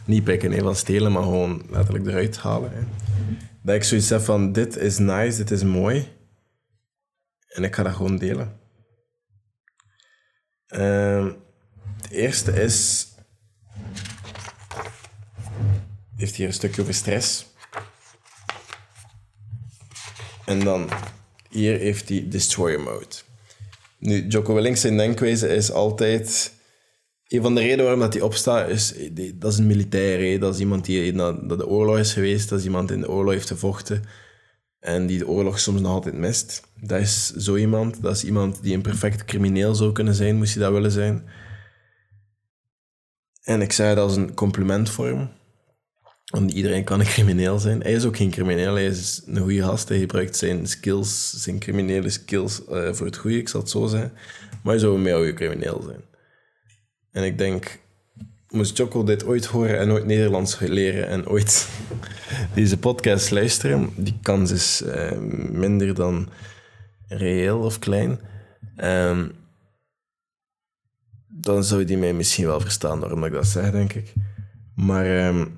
niet 0.05 0.25
pikken 0.25 0.51
nee, 0.51 0.61
van 0.61 0.77
stelen, 0.77 1.13
maar 1.13 1.23
gewoon 1.23 1.63
letterlijk 1.71 2.07
eruit 2.07 2.39
halen. 2.39 2.71
Hè. 2.73 2.81
Dat 3.63 3.75
ik 3.75 3.83
zoiets 3.83 4.09
heb 4.09 4.21
van, 4.21 4.53
dit 4.53 4.77
is 4.77 4.99
nice, 4.99 5.37
dit 5.37 5.51
is 5.51 5.63
mooi. 5.63 6.17
En 7.49 7.65
ik 7.65 7.75
ga 7.75 7.83
dat 7.83 7.95
gewoon 7.95 8.17
delen. 8.17 8.61
Uh, 10.69 11.27
het 11.97 12.11
eerste 12.11 12.53
is... 12.63 13.07
Heeft 16.17 16.35
hier 16.35 16.47
een 16.47 16.53
stukje 16.53 16.83
over 16.83 16.95
stress. 16.95 17.47
En 20.45 20.61
dan 20.61 20.89
hier 21.51 21.79
heeft 21.79 22.09
hij 22.09 22.27
Destroyer 22.29 22.81
Mode. 22.81 23.07
Nu, 23.99 24.27
Jocko 24.27 24.55
Willink 24.55 24.77
zijn 24.77 24.97
denkwijze 24.97 25.49
is 25.49 25.71
altijd... 25.71 26.57
Een 27.27 27.43
van 27.43 27.55
de 27.55 27.61
redenen 27.61 27.85
waarom 27.85 28.01
dat 28.01 28.13
hij 28.13 28.23
opstaat, 28.23 28.69
is... 28.69 28.95
Dat 29.35 29.53
is 29.53 29.59
een 29.59 29.67
militair, 29.67 30.41
dat 30.41 30.55
is 30.55 30.61
iemand 30.61 30.85
die 30.85 31.13
naar 31.13 31.49
de 31.49 31.67
oorlog 31.67 31.99
is 31.99 32.13
geweest, 32.13 32.49
dat 32.49 32.59
is 32.59 32.65
iemand 32.65 32.89
die 32.89 32.97
in 32.97 33.03
de 33.03 33.11
oorlog 33.11 33.33
heeft 33.33 33.49
gevochten 33.49 34.03
en 34.81 35.07
die 35.07 35.19
de 35.19 35.29
oorlog 35.29 35.59
soms 35.59 35.81
nog 35.81 35.93
altijd 35.93 36.15
mist. 36.15 36.63
Dat 36.81 37.01
is 37.01 37.31
zo 37.31 37.57
iemand. 37.57 38.03
Dat 38.03 38.17
is 38.17 38.25
iemand 38.25 38.63
die 38.63 38.75
een 38.75 38.83
perfect 38.83 39.25
crimineel 39.25 39.75
zou 39.75 39.93
kunnen 39.93 40.15
zijn, 40.15 40.37
moest 40.37 40.55
hij 40.55 40.63
dat 40.63 40.73
willen 40.73 40.91
zijn. 40.91 41.29
En 43.43 43.61
ik 43.61 43.73
zei 43.73 43.95
dat 43.95 44.05
als 44.05 44.17
een 44.17 44.35
compliment 44.35 44.91
voor 44.91 45.07
hem. 45.07 45.29
Want 46.29 46.53
iedereen 46.53 46.85
kan 46.85 47.01
een 47.01 47.07
crimineel 47.07 47.59
zijn. 47.59 47.81
Hij 47.81 47.93
is 47.93 48.05
ook 48.05 48.17
geen 48.17 48.31
crimineel, 48.31 48.75
hij 48.75 48.87
is 48.87 49.23
een 49.27 49.39
goede 49.39 49.63
gast. 49.63 49.89
Hij 49.89 49.99
gebruikt 49.99 50.37
zijn 50.37 50.67
skills, 50.67 51.43
zijn 51.43 51.59
criminele 51.59 52.11
skills 52.11 52.61
uh, 52.71 52.93
voor 52.93 53.07
het 53.07 53.17
goede, 53.17 53.37
ik 53.37 53.49
zal 53.49 53.61
het 53.61 53.71
zo 53.71 53.87
zeggen. 53.87 54.13
Maar 54.63 54.73
hij 54.73 54.79
zou 54.79 55.07
een 55.07 55.15
goede 55.15 55.33
crimineel 55.33 55.83
zijn. 55.83 56.01
En 57.11 57.25
ik 57.25 57.39
denk, 57.39 57.79
moest 58.49 58.79
Choco 58.79 59.05
dit 59.05 59.25
ooit 59.25 59.45
horen 59.45 59.79
en 59.79 59.91
ooit 59.91 60.05
Nederlands 60.05 60.59
leren 60.59 61.09
en 61.09 61.29
ooit 61.29 61.69
deze 62.55 62.79
podcast 62.79 63.31
luisteren, 63.31 63.91
die 63.97 64.19
kans 64.23 64.51
is 64.51 64.83
uh, 64.87 65.19
minder 65.51 65.95
dan 65.95 66.29
reëel 67.09 67.59
of 67.59 67.79
klein. 67.79 68.21
Um, 68.77 69.33
dan 71.29 71.65
zou 71.65 71.85
die 71.85 71.99
mij 71.99 72.13
misschien 72.13 72.47
wel 72.47 72.61
verstaan 72.61 73.01
waarom 73.01 73.25
ik 73.25 73.33
dat 73.33 73.47
zeg, 73.47 73.71
denk 73.71 73.93
ik. 73.93 74.13
Maar 74.75 75.27
um, 75.27 75.57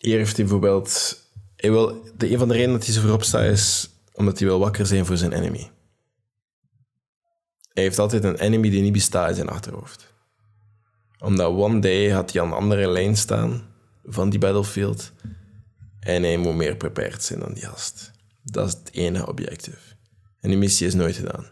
hier 0.00 0.16
heeft 0.16 0.36
hij 0.36 0.44
bijvoorbeeld... 0.44 1.18
Hij 1.56 1.70
wil, 1.70 2.12
de, 2.16 2.32
een 2.32 2.38
van 2.38 2.48
de 2.48 2.54
redenen 2.54 2.76
dat 2.76 2.84
hij 2.84 2.94
zo 2.94 3.00
voorop 3.00 3.22
staat 3.22 3.44
is 3.44 3.90
omdat 4.12 4.38
hij 4.38 4.48
wil 4.48 4.58
wakker 4.58 4.86
zijn 4.86 5.06
voor 5.06 5.16
zijn 5.16 5.32
enemy. 5.32 5.70
Hij 7.72 7.82
heeft 7.82 7.98
altijd 7.98 8.24
een 8.24 8.38
enemy 8.38 8.70
die 8.70 8.82
niet 8.82 8.92
bestaat 8.92 9.28
in 9.28 9.34
zijn 9.34 9.48
achterhoofd. 9.48 10.14
Omdat 11.18 11.52
one 11.52 11.80
day 11.80 12.10
had 12.10 12.32
hij 12.32 12.42
aan 12.42 12.48
de 12.48 12.54
andere 12.54 12.88
lijn 12.88 13.16
staan 13.16 13.62
van 14.04 14.30
die 14.30 14.38
battlefield 14.38 15.12
en 16.00 16.22
hij 16.22 16.36
moet 16.36 16.54
meer 16.54 16.76
prepared 16.76 17.22
zijn 17.22 17.40
dan 17.40 17.52
die 17.54 17.66
gast. 17.66 18.10
Dat 18.42 18.66
is 18.66 18.72
het 18.72 18.92
ene 18.92 19.26
objectief. 19.26 19.96
En 20.40 20.48
die 20.48 20.58
missie 20.58 20.86
is 20.86 20.94
nooit 20.94 21.16
gedaan. 21.16 21.46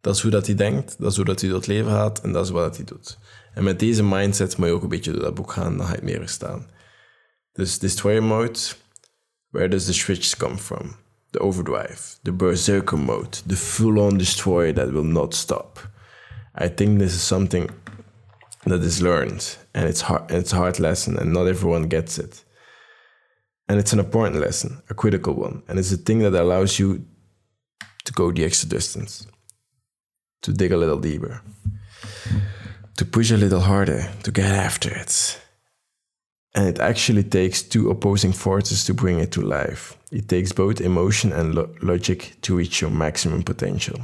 Dat 0.00 0.14
is 0.14 0.22
hoe 0.22 0.30
dat 0.30 0.46
hij 0.46 0.54
denkt, 0.54 0.94
dat 0.98 1.10
is 1.10 1.16
hoe 1.16 1.24
dat 1.24 1.40
hij 1.40 1.48
door 1.48 1.58
het 1.58 1.68
leven 1.68 1.90
gaat 1.90 2.20
en 2.20 2.32
dat 2.32 2.44
is 2.44 2.50
wat 2.50 2.76
hij 2.76 2.84
doet. 2.84 3.18
En 3.54 3.64
met 3.64 3.78
deze 3.78 4.02
mindset 4.02 4.56
moet 4.56 4.66
je 4.66 4.72
ook 4.72 4.82
een 4.82 4.88
beetje 4.88 5.12
door 5.12 5.22
dat 5.22 5.34
boek 5.34 5.52
gaan, 5.52 5.76
dan 5.76 5.86
ga 5.86 5.92
je 5.92 5.98
het 5.98 6.04
meer 6.04 6.18
verstaan. 6.18 6.66
Dus 7.54 7.78
destroyer 7.78 8.22
mode, 8.22 8.58
where 9.50 9.68
does 9.68 9.86
the 9.86 9.92
switch 9.92 10.38
come 10.38 10.56
from? 10.56 10.96
The 11.32 11.40
overdrive, 11.40 12.18
the 12.24 12.32
berserker 12.32 12.96
mode, 12.96 13.42
the 13.46 13.56
full-on 13.56 14.18
destroyer 14.18 14.72
that 14.72 14.92
will 14.92 15.04
not 15.04 15.34
stop. 15.34 15.78
I 16.54 16.68
think 16.68 16.98
this 16.98 17.14
is 17.14 17.22
something 17.22 17.70
that 18.64 18.82
is 18.82 19.02
learned, 19.02 19.56
and 19.74 19.88
it's 19.88 20.02
hard. 20.02 20.30
It's 20.30 20.52
a 20.52 20.56
hard 20.56 20.78
lesson, 20.78 21.18
and 21.18 21.32
not 21.32 21.46
everyone 21.46 21.88
gets 21.88 22.18
it. 22.18 22.44
And 23.68 23.78
it's 23.78 23.92
an 23.92 23.98
important 23.98 24.36
lesson, 24.36 24.82
a 24.90 24.94
critical 24.94 25.34
one, 25.34 25.62
and 25.68 25.78
it's 25.78 25.92
a 25.92 25.96
thing 25.96 26.20
that 26.20 26.34
allows 26.34 26.78
you 26.78 27.04
to 28.04 28.12
go 28.12 28.30
the 28.30 28.44
extra 28.44 28.68
distance, 28.68 29.26
to 30.42 30.52
dig 30.52 30.72
a 30.72 30.76
little 30.76 30.98
deeper, 30.98 31.42
to 32.96 33.04
push 33.04 33.30
a 33.30 33.36
little 33.36 33.60
harder, 33.60 34.10
to 34.22 34.30
get 34.30 34.50
after 34.50 34.90
it. 34.90 35.41
And 36.54 36.68
it 36.68 36.78
actually 36.78 37.22
takes 37.22 37.62
two 37.62 37.90
opposing 37.90 38.34
forces 38.34 38.84
to 38.84 38.94
bring 38.94 39.20
it 39.20 39.30
to 39.32 39.40
life. 39.40 39.96
It 40.10 40.28
takes 40.28 40.52
both 40.52 40.80
emotion 40.80 41.32
and 41.32 41.54
lo- 41.54 41.70
logic 41.80 42.36
to 42.40 42.56
reach 42.56 42.80
your 42.80 42.92
maximum 42.92 43.42
potential, 43.42 43.98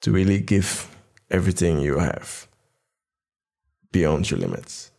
to 0.00 0.10
really 0.10 0.40
give 0.44 0.88
everything 1.28 1.80
you 1.80 1.98
have 1.98 2.46
beyond 3.90 4.28
your 4.28 4.40
limits. 4.40 4.90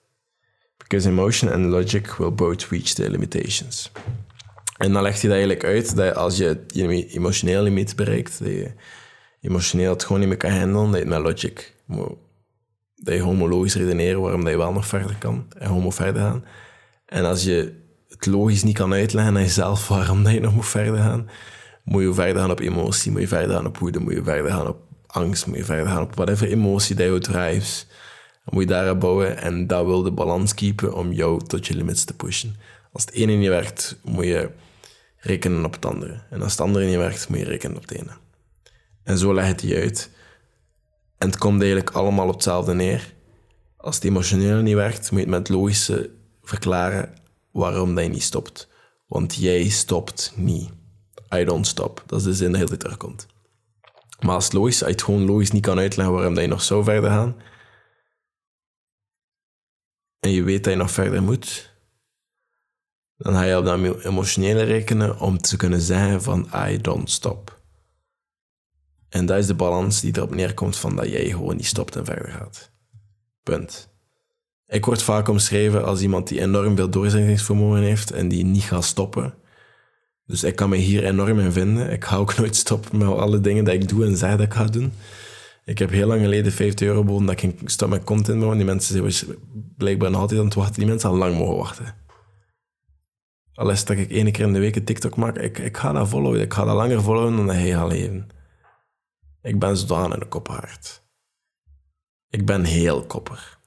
Because 0.77 1.09
emotion 1.09 1.49
and 1.49 1.71
logic 1.71 2.19
will 2.19 2.31
both 2.31 2.71
reach 2.71 2.93
their 2.93 3.09
limitations. 3.09 3.91
En 4.77 4.93
dan 4.93 5.01
legt 5.01 5.21
hij 5.21 5.29
dat 5.29 5.39
eigenlijk 5.39 5.63
uit 5.63 5.95
dat 5.95 6.15
als 6.15 6.37
je 6.37 6.63
je 6.67 7.07
emotioneel 7.07 7.63
limiet 7.63 7.95
bereikt, 7.95 8.39
dat 8.39 8.47
je 8.47 8.71
emotioneel 9.41 9.91
het 9.93 10.03
gewoon 10.03 10.19
niet 10.19 10.29
meer 10.29 10.37
kan 10.37 10.51
handelen, 10.51 10.91
dat 10.91 10.99
je 11.01 11.07
met 11.07 11.19
logic 11.19 11.73
moet 11.85 12.17
dat 13.05 13.13
je 13.13 13.21
homologisch 13.21 13.75
redeneren 13.75 14.21
waarom 14.21 14.41
dat 14.41 14.51
je 14.51 14.57
wel 14.57 14.73
nog 14.73 14.87
verder 14.87 15.15
kan 15.19 15.45
en 15.57 15.71
moet 15.71 15.95
verder 15.95 16.21
gaan. 16.21 16.45
En 17.05 17.25
als 17.25 17.43
je 17.43 17.73
het 18.09 18.25
logisch 18.25 18.63
niet 18.63 18.77
kan 18.77 18.93
uitleggen 18.93 19.35
aan 19.35 19.41
jezelf 19.41 19.87
waarom 19.87 20.23
dat 20.23 20.33
je 20.33 20.39
nog 20.39 20.55
moet 20.55 20.67
verder 20.67 20.97
gaan, 20.97 21.29
moet 21.83 22.03
je 22.03 22.13
verder 22.13 22.41
gaan 22.41 22.51
op 22.51 22.59
emotie, 22.59 23.11
moet 23.11 23.21
je 23.21 23.27
verder 23.27 23.55
gaan 23.55 23.65
op 23.65 23.77
woede, 23.77 23.99
moet 23.99 24.13
je 24.13 24.23
verder 24.23 24.51
gaan 24.51 24.67
op 24.67 24.77
angst, 25.07 25.47
moet 25.47 25.57
je 25.57 25.65
verder 25.65 25.87
gaan 25.87 26.01
op 26.01 26.15
whatever 26.15 26.47
emotie 26.47 26.95
dat 26.95 27.05
je 27.07 27.19
drives. 27.19 27.87
Dan 28.45 28.53
moet 28.53 28.63
je 28.63 28.69
daarop 28.69 28.99
bouwen 28.99 29.37
en 29.37 29.67
dat 29.67 29.85
wil 29.85 30.03
de 30.03 30.11
balans 30.11 30.53
keepen 30.53 30.95
om 30.95 31.11
jou 31.11 31.45
tot 31.45 31.67
je 31.67 31.75
limits 31.75 32.03
te 32.03 32.15
pushen. 32.15 32.55
Als 32.91 33.05
het 33.05 33.13
ene 33.13 33.33
niet 33.33 33.47
werkt, 33.47 33.99
moet 34.03 34.25
je 34.25 34.49
rekenen 35.17 35.65
op 35.65 35.73
het 35.73 35.85
andere. 35.85 36.21
En 36.29 36.41
als 36.41 36.51
het 36.51 36.61
andere 36.61 36.85
niet 36.85 36.95
werkt, 36.95 37.29
moet 37.29 37.39
je 37.39 37.45
rekenen 37.45 37.75
op 37.75 37.81
het 37.81 37.91
ene. 37.91 38.11
En 39.03 39.17
zo 39.17 39.33
leg 39.33 39.45
je 39.45 39.67
het 39.67 39.83
uit. 39.83 40.09
En 41.17 41.27
het 41.27 41.37
komt 41.37 41.61
eigenlijk 41.61 41.95
allemaal 41.95 42.27
op 42.27 42.33
hetzelfde 42.33 42.73
neer. 42.73 43.13
Als 43.77 43.95
het 43.95 44.03
emotioneel 44.03 44.61
niet 44.61 44.75
werkt, 44.75 45.11
moet 45.11 45.19
je 45.19 45.25
het 45.25 45.35
met 45.35 45.49
logische 45.49 46.09
verklaren 46.41 47.13
waarom 47.51 47.95
dat 47.95 48.03
je 48.03 48.09
niet 48.09 48.23
stopt. 48.23 48.67
Want 49.07 49.35
jij 49.35 49.69
stopt 49.69 50.33
niet. 50.35 50.69
I 51.35 51.43
don't 51.43 51.67
stop. 51.67 52.03
Dat 52.05 52.19
is 52.19 52.25
de 52.25 52.33
zin 52.33 52.51
die 52.51 52.57
heel 52.57 52.77
terugkomt. 52.77 53.27
Maar 54.19 54.35
als 54.35 54.43
het 54.43 54.53
logisch, 54.53 54.79
als 54.79 54.89
je 54.89 54.95
het 54.95 55.03
gewoon 55.03 55.25
logisch 55.25 55.51
niet 55.51 55.65
kan 55.65 55.79
uitleggen 55.79 56.13
waarom 56.15 56.33
dat 56.33 56.43
je 56.43 56.49
nog 56.49 56.61
zo 56.61 56.83
verder 56.83 57.09
gaat, 57.09 57.35
en 60.19 60.31
je 60.31 60.43
weet 60.43 60.63
dat 60.63 60.73
je 60.73 60.79
nog 60.79 60.91
verder 60.91 61.23
moet, 61.23 61.73
dan 63.17 63.33
ga 63.33 63.43
je 63.43 63.57
op 63.57 63.65
dat 63.65 64.03
emotionele 64.03 64.63
rekenen 64.63 65.19
om 65.19 65.37
te 65.37 65.57
kunnen 65.57 65.81
zeggen 65.81 66.21
van 66.21 66.49
I 66.69 66.81
don't 66.81 67.11
stop. 67.11 67.54
En 69.09 69.25
dat 69.25 69.37
is 69.37 69.47
de 69.47 69.53
balans 69.53 70.01
die 70.01 70.17
erop 70.17 70.35
neerkomt 70.35 70.77
van 70.77 70.95
dat 70.95 71.09
jij 71.09 71.29
gewoon 71.29 71.55
niet 71.55 71.65
stopt 71.65 71.95
en 71.95 72.05
verder 72.05 72.31
gaat. 72.31 72.71
Punt. 73.43 73.93
Ik 74.67 74.85
word 74.85 75.01
vaak 75.01 75.27
omschreven 75.27 75.85
als 75.85 76.01
iemand 76.01 76.27
die 76.27 76.41
enorm 76.41 76.75
veel 76.75 76.89
doorzettingsvermogen 76.89 77.81
heeft 77.81 78.11
en 78.11 78.27
die 78.27 78.45
niet 78.45 78.63
gaat 78.63 78.83
stoppen. 78.83 79.33
Dus 80.25 80.43
ik 80.43 80.55
kan 80.55 80.69
me 80.69 80.75
hier 80.75 81.03
enorm 81.03 81.39
in 81.39 81.51
vinden. 81.51 81.91
Ik 81.91 82.05
ga 82.05 82.15
ook 82.15 82.35
nooit 82.37 82.55
stoppen 82.55 82.97
met 82.97 83.07
alle 83.07 83.41
dingen 83.41 83.65
die 83.65 83.73
ik 83.73 83.87
doe 83.87 84.05
en 84.05 84.17
zeg 84.17 84.31
dat 84.31 84.39
ik 84.39 84.53
ga 84.53 84.65
doen. 84.65 84.93
Ik 85.65 85.77
heb 85.79 85.89
heel 85.89 86.07
lang 86.07 86.21
geleden 86.21 86.51
50 86.51 86.87
euro 86.87 86.99
geboden 86.99 87.25
dat 87.25 87.41
ik 87.41 87.55
stop 87.65 87.89
met 87.89 88.03
content 88.03 88.43
want 88.43 88.55
Die 88.55 88.65
mensen 88.65 89.11
zijn 89.11 89.37
blijkbaar 89.77 90.15
altijd 90.15 90.39
aan 90.39 90.45
het 90.45 90.55
wachten. 90.55 90.79
Die 90.79 90.87
mensen 90.87 91.09
al 91.09 91.15
lang 91.15 91.37
mogen 91.37 91.55
wachten. 91.55 91.95
Al 93.53 93.69
is 93.69 93.85
dat 93.85 93.97
ik 93.97 94.11
één 94.11 94.31
keer 94.31 94.45
in 94.45 94.53
de 94.53 94.59
week 94.59 94.75
een 94.75 94.83
TikTok 94.83 95.15
maak, 95.15 95.37
ik, 95.37 95.57
ik 95.57 95.77
ga 95.77 95.91
dat 95.91 96.09
volgen. 96.09 96.41
Ik 96.41 96.53
ga 96.53 96.65
dat 96.65 96.75
langer 96.75 97.01
volgen 97.01 97.35
dan 97.35 97.49
hij 97.49 97.69
gaat 97.69 97.91
leven. 97.91 98.27
Ik 99.45 99.59
ben 99.59 99.77
zodanig 99.77 100.19
een 100.19 100.27
koppenhart. 100.27 101.03
Ik 102.29 102.45
ben 102.45 102.63
heel 102.63 103.05
kopper. 103.05 103.57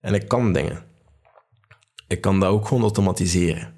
En 0.00 0.14
ik 0.14 0.28
kan 0.28 0.52
dingen. 0.52 0.84
Ik 2.08 2.20
kan 2.20 2.40
dat 2.40 2.48
ook 2.48 2.66
gewoon 2.66 2.82
automatiseren. 2.82 3.74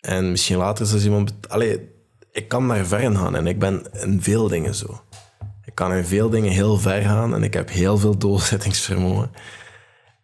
En 0.00 0.30
misschien 0.30 0.56
later 0.56 0.94
is 0.94 1.04
iemand... 1.04 1.48
Allee, 1.48 1.88
ik 2.32 2.48
kan 2.48 2.68
daar 2.68 2.86
ver 2.86 3.00
in 3.00 3.16
gaan 3.16 3.36
en 3.36 3.46
ik 3.46 3.58
ben 3.58 3.92
in 3.92 4.22
veel 4.22 4.48
dingen 4.48 4.74
zo. 4.74 5.04
Ik 5.64 5.74
kan 5.74 5.92
in 5.92 6.04
veel 6.04 6.30
dingen 6.30 6.52
heel 6.52 6.78
ver 6.78 7.02
gaan 7.02 7.34
en 7.34 7.42
ik 7.42 7.54
heb 7.54 7.70
heel 7.70 7.98
veel 7.98 8.18
doorzettingsvermogen. 8.18 9.30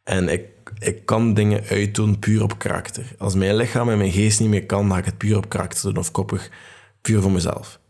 En 0.05 0.29
ik, 0.29 0.73
ik 0.79 1.07
kan 1.07 1.35
dingen 1.35 1.65
uitdoen 1.65 2.19
puur 2.19 2.43
op 2.43 2.59
karakter. 2.59 3.15
Als 3.19 3.35
mijn 3.35 3.57
lichaam 3.57 3.91
en 3.91 3.99
mijn 3.99 4.13
geest 4.13 4.41
niet 4.41 4.49
meer 4.49 4.67
kan, 4.67 4.83
dan 4.83 4.91
ga 4.91 4.99
ik 4.99 5.05
het 5.05 5.19
puur 5.19 5.37
op 5.37 5.49
karakter 5.49 5.83
doen 5.83 5.97
of 5.97 6.11
koppig, 6.11 6.51
puur 7.01 7.23
voor 7.23 7.33
mezelf. 7.33 7.81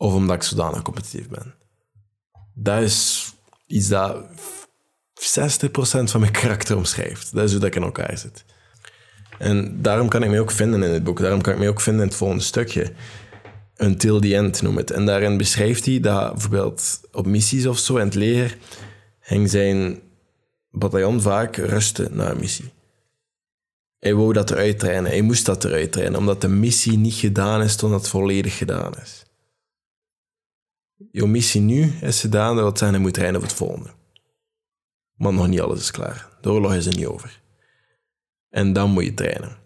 Of 0.00 0.14
omdat 0.14 0.36
ik 0.36 0.42
zodanig 0.42 0.82
competitief 0.82 1.28
ben. 1.28 1.54
Dat 2.54 2.82
is 2.82 3.30
iets 3.66 3.88
dat 3.88 4.16
60% 5.14 6.10
van 6.10 6.20
mijn 6.20 6.32
karakter 6.32 6.76
omschrijft. 6.76 7.34
Dat 7.34 7.44
is 7.44 7.50
hoe 7.50 7.60
dat 7.60 7.68
ik 7.68 7.74
in 7.74 7.82
elkaar 7.82 8.18
zit. 8.18 8.44
En 9.38 9.82
daarom 9.82 10.08
kan 10.08 10.22
ik 10.22 10.30
me 10.30 10.40
ook 10.40 10.50
vinden 10.50 10.82
in 10.82 10.90
het 10.90 11.04
boek. 11.04 11.20
Daarom 11.20 11.40
kan 11.40 11.52
ik 11.52 11.58
me 11.58 11.68
ook 11.68 11.80
vinden 11.80 12.02
in 12.02 12.08
het 12.08 12.16
volgende 12.16 12.42
stukje. 12.42 12.92
Until 13.76 14.20
the 14.20 14.36
end 14.36 14.62
noem 14.62 14.76
het. 14.76 14.90
En 14.90 15.06
daarin 15.06 15.36
beschrijft 15.36 15.86
hij 15.86 16.00
dat 16.00 16.32
bijvoorbeeld 16.32 17.00
op 17.12 17.26
missies 17.26 17.66
of 17.66 17.78
zo 17.78 17.96
in 17.96 18.04
het 18.04 18.14
leger 18.14 18.56
ging 19.20 19.50
zijn 19.50 20.00
bataljon 20.70 21.20
vaak 21.20 21.56
rusten 21.56 22.16
na 22.16 22.30
een 22.30 22.40
missie. 22.40 22.72
Hij 23.98 24.14
wou 24.14 24.32
dat 24.32 24.50
eruit 24.50 24.78
trainen. 24.78 25.10
Hij 25.10 25.22
moest 25.22 25.46
dat 25.46 25.64
eruit 25.64 25.92
trainen, 25.92 26.18
omdat 26.18 26.40
de 26.40 26.48
missie 26.48 26.98
niet 26.98 27.14
gedaan 27.14 27.62
is 27.62 27.76
totdat 27.76 28.00
het 28.00 28.08
volledig 28.08 28.56
gedaan 28.56 28.92
is. 29.02 29.28
Je 31.10 31.26
missie 31.26 31.60
nu 31.60 31.92
is 32.00 32.20
gedaan, 32.20 32.56
dat 32.56 32.78
zeggen, 32.78 32.96
je 32.96 33.02
moet 33.02 33.14
trainen 33.14 33.40
voor 33.40 33.48
het 33.48 33.58
volgende. 33.58 33.90
Maar 35.16 35.32
nog 35.32 35.48
niet 35.48 35.60
alles 35.60 35.80
is 35.80 35.90
klaar. 35.90 36.28
De 36.40 36.50
oorlog 36.50 36.74
is 36.74 36.86
er 36.86 36.96
niet 36.96 37.06
over. 37.06 37.40
En 38.48 38.72
dan 38.72 38.90
moet 38.90 39.04
je 39.04 39.14
trainen. 39.14 39.56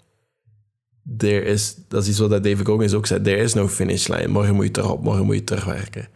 There 1.16 1.44
is, 1.44 1.76
dat 1.88 2.02
is 2.02 2.08
iets 2.08 2.18
wat 2.18 2.30
David 2.30 2.66
Goggins 2.66 2.94
ook 2.94 3.06
zei. 3.06 3.22
There 3.22 3.36
is 3.36 3.54
no 3.54 3.68
finish 3.68 4.06
line. 4.06 4.28
Morgen 4.28 4.54
moet 4.54 4.64
je 4.64 4.70
terug 4.70 4.90
op, 4.90 5.02
morgen 5.02 5.24
moet 5.24 5.34
je 5.34 5.44
terugwerken. 5.44 6.08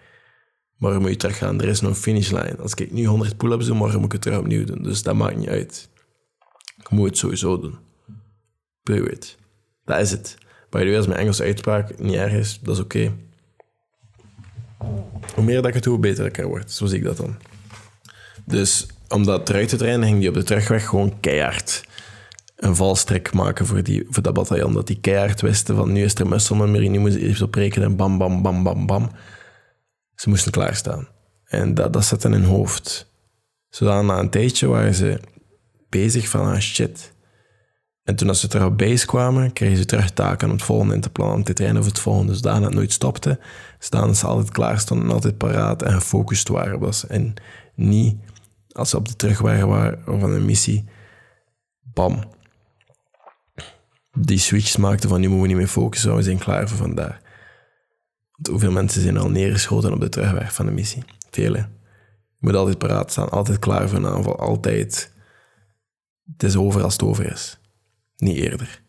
Morgen 0.77 1.01
moet 1.01 1.11
je 1.11 1.17
teruggaan. 1.17 1.61
Er 1.61 1.69
is 1.69 1.81
no 1.81 1.95
finish 1.95 2.31
line. 2.31 2.57
Als 2.57 2.75
ik 2.75 2.93
nu 2.93 3.05
100 3.05 3.37
pull-ups 3.37 3.67
doe, 3.67 3.77
morgen 3.77 3.97
moet 3.97 4.07
ik 4.07 4.13
het 4.13 4.23
terug 4.23 4.39
opnieuw 4.39 4.65
doen. 4.65 4.83
Dus 4.83 5.03
dat 5.03 5.15
maakt 5.15 5.37
niet 5.37 5.49
uit. 5.49 5.89
Ik 6.79 6.91
moet 6.91 7.09
het 7.09 7.19
sowieso 7.19 7.61
doen. 7.61 7.79
Period. 8.83 9.37
Dat 9.85 10.01
is 10.01 10.11
het. 10.11 10.37
By 10.71 10.79
the 10.79 10.85
way, 10.85 10.97
als 10.97 11.07
mijn 11.07 11.19
Engelse 11.19 11.43
uitspraak 11.43 11.99
niet 11.99 12.15
erg 12.15 12.33
is, 12.33 12.61
dat 12.63 12.75
is 12.75 12.83
oké. 12.83 13.13
Hoe 15.35 15.45
meer 15.45 15.57
dat 15.57 15.67
ik 15.67 15.75
het 15.75 15.83
doe, 15.83 15.93
hoe 15.93 16.03
beter 16.03 16.27
ik 16.27 16.39
er 16.39 16.47
word. 16.47 16.73
Zo 16.73 16.87
zie 16.87 16.99
ik 16.99 17.05
dat 17.05 17.17
dan. 17.17 17.37
Dus 18.45 18.87
om 19.09 19.25
dat 19.25 19.49
eruit 19.49 19.69
te 19.69 19.77
trainen, 19.77 20.09
ging 20.09 20.21
die 20.21 20.29
op 20.29 20.35
de 20.35 20.43
terugweg 20.43 20.87
gewoon 20.87 21.21
keihard 21.21 21.87
een 22.59 22.77
valstrik 22.77 23.33
maken 23.33 23.67
voor, 23.67 23.83
die, 23.83 24.07
voor 24.09 24.23
dat 24.23 24.35
bataljon. 24.35 24.73
Dat 24.73 24.87
die 24.87 25.01
keihard 25.01 25.41
wisten 25.41 25.77
van 25.77 25.93
nu 25.93 26.05
is 26.05 26.15
er 26.15 26.29
musselmemory, 26.29 26.87
nu 26.87 26.99
moeten 26.99 27.21
ze 27.21 27.27
even 27.27 27.47
op 27.47 27.55
rekenen. 27.55 27.97
Bam, 27.97 28.19
bam, 28.19 28.43
bam, 28.43 28.63
bam, 28.63 28.87
bam. 28.87 29.11
Ze 30.15 30.29
moesten 30.29 30.53
klaarstaan. 30.53 31.09
En 31.45 31.75
dat, 31.75 31.93
dat 31.93 32.05
zat 32.05 32.25
in 32.25 32.33
hun 32.33 32.45
hoofd. 32.45 33.13
Zodat 33.69 34.05
na 34.05 34.19
een 34.19 34.31
tijdje 34.31 34.67
waren 34.67 34.95
ze 34.95 35.21
bezig 35.89 36.29
van, 36.29 36.47
ah 36.47 36.59
shit. 36.61 37.13
En 38.09 38.17
toen 38.17 38.29
als 38.29 38.41
ze 38.41 38.49
terug 38.49 38.67
op 38.67 38.79
base 38.79 39.07
kwamen, 39.07 39.53
kregen 39.53 39.77
ze 39.77 39.85
terug 39.85 40.11
taken 40.11 40.49
om 40.49 40.55
het 40.55 40.65
volgende 40.65 40.95
in 40.95 41.01
te 41.01 41.11
plannen, 41.11 41.37
om 41.37 41.45
te 41.45 41.53
trainen 41.53 41.83
voor 41.83 41.93
het 41.93 42.01
volgende. 42.01 42.33
Dus 42.33 42.41
daarna 42.41 42.67
het 42.67 42.75
nooit 42.75 42.93
stopte. 42.93 43.39
Zodat 43.79 44.17
ze 44.17 44.27
altijd 44.27 44.51
klaar 44.51 44.79
stonden, 44.79 45.11
altijd 45.11 45.37
paraat 45.37 45.83
en 45.83 45.93
gefocust 45.93 46.49
waren. 46.49 46.79
Was. 46.79 47.07
En 47.07 47.35
niet, 47.75 48.17
als 48.73 48.91
ze 48.91 48.97
op 48.97 49.09
de 49.09 49.17
terugweg 49.17 49.65
waren 49.65 50.03
van 50.05 50.31
een 50.31 50.45
missie, 50.45 50.85
bam. 51.81 52.25
Die 54.13 54.39
switch 54.39 54.79
maakten 54.79 55.09
van 55.09 55.21
nu 55.21 55.27
moeten 55.27 55.43
we 55.43 55.49
niet 55.49 55.57
meer 55.57 55.69
focussen, 55.69 56.17
we 56.17 56.23
zijn 56.23 56.39
klaar 56.39 56.69
voor 56.69 56.79
vandaag. 56.79 57.21
Want 58.33 58.47
hoeveel 58.47 58.73
mensen 58.73 59.03
zijn 59.03 59.17
al 59.17 59.31
neergeschoten 59.31 59.93
op 59.93 60.01
de 60.01 60.09
terugweg 60.09 60.55
van 60.55 60.67
de 60.67 60.73
missie? 60.73 61.05
Vele. 61.31 61.59
Je 61.59 62.47
moet 62.47 62.55
altijd 62.55 62.79
paraat 62.79 63.11
staan, 63.11 63.31
altijd 63.31 63.59
klaar 63.59 63.89
voor 63.89 63.99
een 63.99 64.07
aanval, 64.07 64.39
altijd. 64.39 65.13
Het 66.33 66.43
is 66.43 66.57
over 66.57 66.83
als 66.83 66.93
het 66.93 67.03
over 67.03 67.33
is. 67.33 67.59
Niet 68.19 68.37
eerder. 68.37 68.83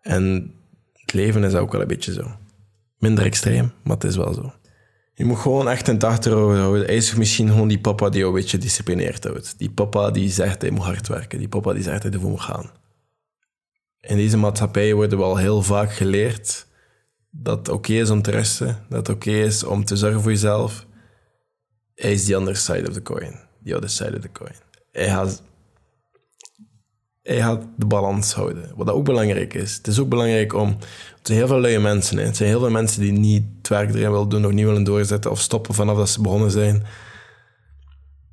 En 0.00 0.54
het 0.92 1.12
leven 1.12 1.44
is 1.44 1.54
ook 1.54 1.72
wel 1.72 1.80
een 1.80 1.86
beetje 1.86 2.12
zo. 2.12 2.36
Minder 2.98 3.24
extreem, 3.24 3.72
maar 3.82 3.94
het 3.94 4.04
is 4.04 4.16
wel 4.16 4.34
zo. 4.34 4.52
Je 5.14 5.24
moet 5.24 5.38
gewoon 5.38 5.68
echt 5.68 5.88
een 5.88 5.98
dag 5.98 6.18
erover 6.18 6.58
houden. 6.58 6.84
Hij 6.84 6.96
is 6.96 7.14
misschien 7.14 7.48
gewoon 7.48 7.68
die 7.68 7.80
papa 7.80 8.08
die 8.08 8.18
jou 8.18 8.34
een 8.34 8.40
beetje 8.40 8.58
disciplineerd 8.58 9.24
houdt. 9.24 9.58
Die 9.58 9.70
papa 9.70 10.10
die 10.10 10.30
zegt 10.30 10.60
hij 10.60 10.70
moet 10.70 10.84
hard 10.84 11.08
werken. 11.08 11.38
Die 11.38 11.48
papa 11.48 11.72
die 11.72 11.82
zegt 11.82 12.02
hij 12.02 12.12
ervoor 12.12 12.30
moet 12.30 12.40
gaan. 12.40 12.70
In 14.00 14.16
deze 14.16 14.36
maatschappij 14.36 14.94
worden 14.94 15.18
we 15.18 15.24
al 15.24 15.36
heel 15.36 15.62
vaak 15.62 15.92
geleerd 15.92 16.66
dat 17.30 17.58
het 17.58 17.68
oké 17.68 17.92
is 17.92 18.10
om 18.10 18.22
te 18.22 18.30
rusten. 18.30 18.84
Dat 18.88 19.06
het 19.06 19.16
oké 19.16 19.30
is 19.30 19.64
om 19.64 19.84
te 19.84 19.96
zorgen 19.96 20.20
voor 20.20 20.30
jezelf. 20.30 20.86
Hij 21.94 22.12
is 22.12 22.24
the 22.24 22.36
other 22.36 22.56
side 22.56 22.88
of 22.88 22.94
the 22.94 23.02
coin. 23.02 23.38
The 23.64 23.76
other 23.76 23.90
side 23.90 24.16
of 24.16 24.20
the 24.20 24.32
coin. 24.32 24.54
Hij 24.92 25.08
gaat, 25.08 25.42
hij 27.28 27.40
gaat 27.40 27.62
de 27.76 27.86
balans 27.86 28.32
houden. 28.32 28.70
Wat 28.76 28.90
ook 28.90 29.04
belangrijk 29.04 29.54
is. 29.54 29.76
Het 29.76 29.86
is 29.86 29.98
ook 29.98 30.08
belangrijk 30.08 30.54
om... 30.54 30.68
Er 30.68 31.34
zijn 31.34 31.38
heel 31.38 31.46
veel 31.46 31.60
luie 31.60 31.78
mensen. 31.78 32.16
Hè. 32.16 32.24
Het 32.24 32.36
zijn 32.36 32.48
heel 32.48 32.60
veel 32.60 32.70
mensen 32.70 33.00
die 33.00 33.12
niet 33.12 33.44
het 33.58 33.68
werk 33.68 33.94
erin 33.94 34.10
willen 34.10 34.28
doen... 34.28 34.46
of 34.46 34.52
niet 34.52 34.64
willen 34.64 34.84
doorzetten 34.84 35.30
of 35.30 35.40
stoppen 35.40 35.74
vanaf 35.74 35.96
dat 35.96 36.08
ze 36.08 36.20
begonnen 36.20 36.50
zijn. 36.50 36.82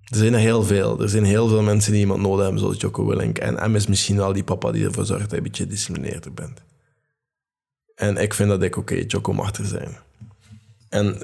Er 0.04 0.18
zijn 0.18 0.34
er 0.34 0.40
heel 0.40 0.64
veel. 0.64 1.02
Er 1.02 1.10
zijn 1.10 1.24
heel 1.24 1.48
veel 1.48 1.62
mensen 1.62 1.92
die 1.92 2.02
iemand 2.02 2.22
nodig 2.22 2.44
hebben, 2.44 2.60
zoals 2.60 2.82
Jocko 2.82 3.06
Willink. 3.06 3.38
En 3.38 3.72
M 3.72 3.75
is 3.75 3.88
misschien 3.88 4.18
wel 4.18 4.34
die 4.34 4.44
papa 4.44 4.72
die 4.72 4.86
ervoor 4.86 5.06
zorgt 5.06 5.22
dat 5.22 5.32
je 5.32 5.38
een 5.38 5.44
beetje 5.44 5.64
gedisciplineerder 5.64 6.34
bent. 6.34 6.62
En 7.96 8.18
ik 8.18 8.34
vind 8.34 8.50
dat 8.50 8.64
ik 8.64 8.78
oké, 8.78 9.04
Jocko 9.08 9.34
mag 9.34 9.54
er 9.54 9.66
zijn. 9.66 9.98
En 10.90 11.18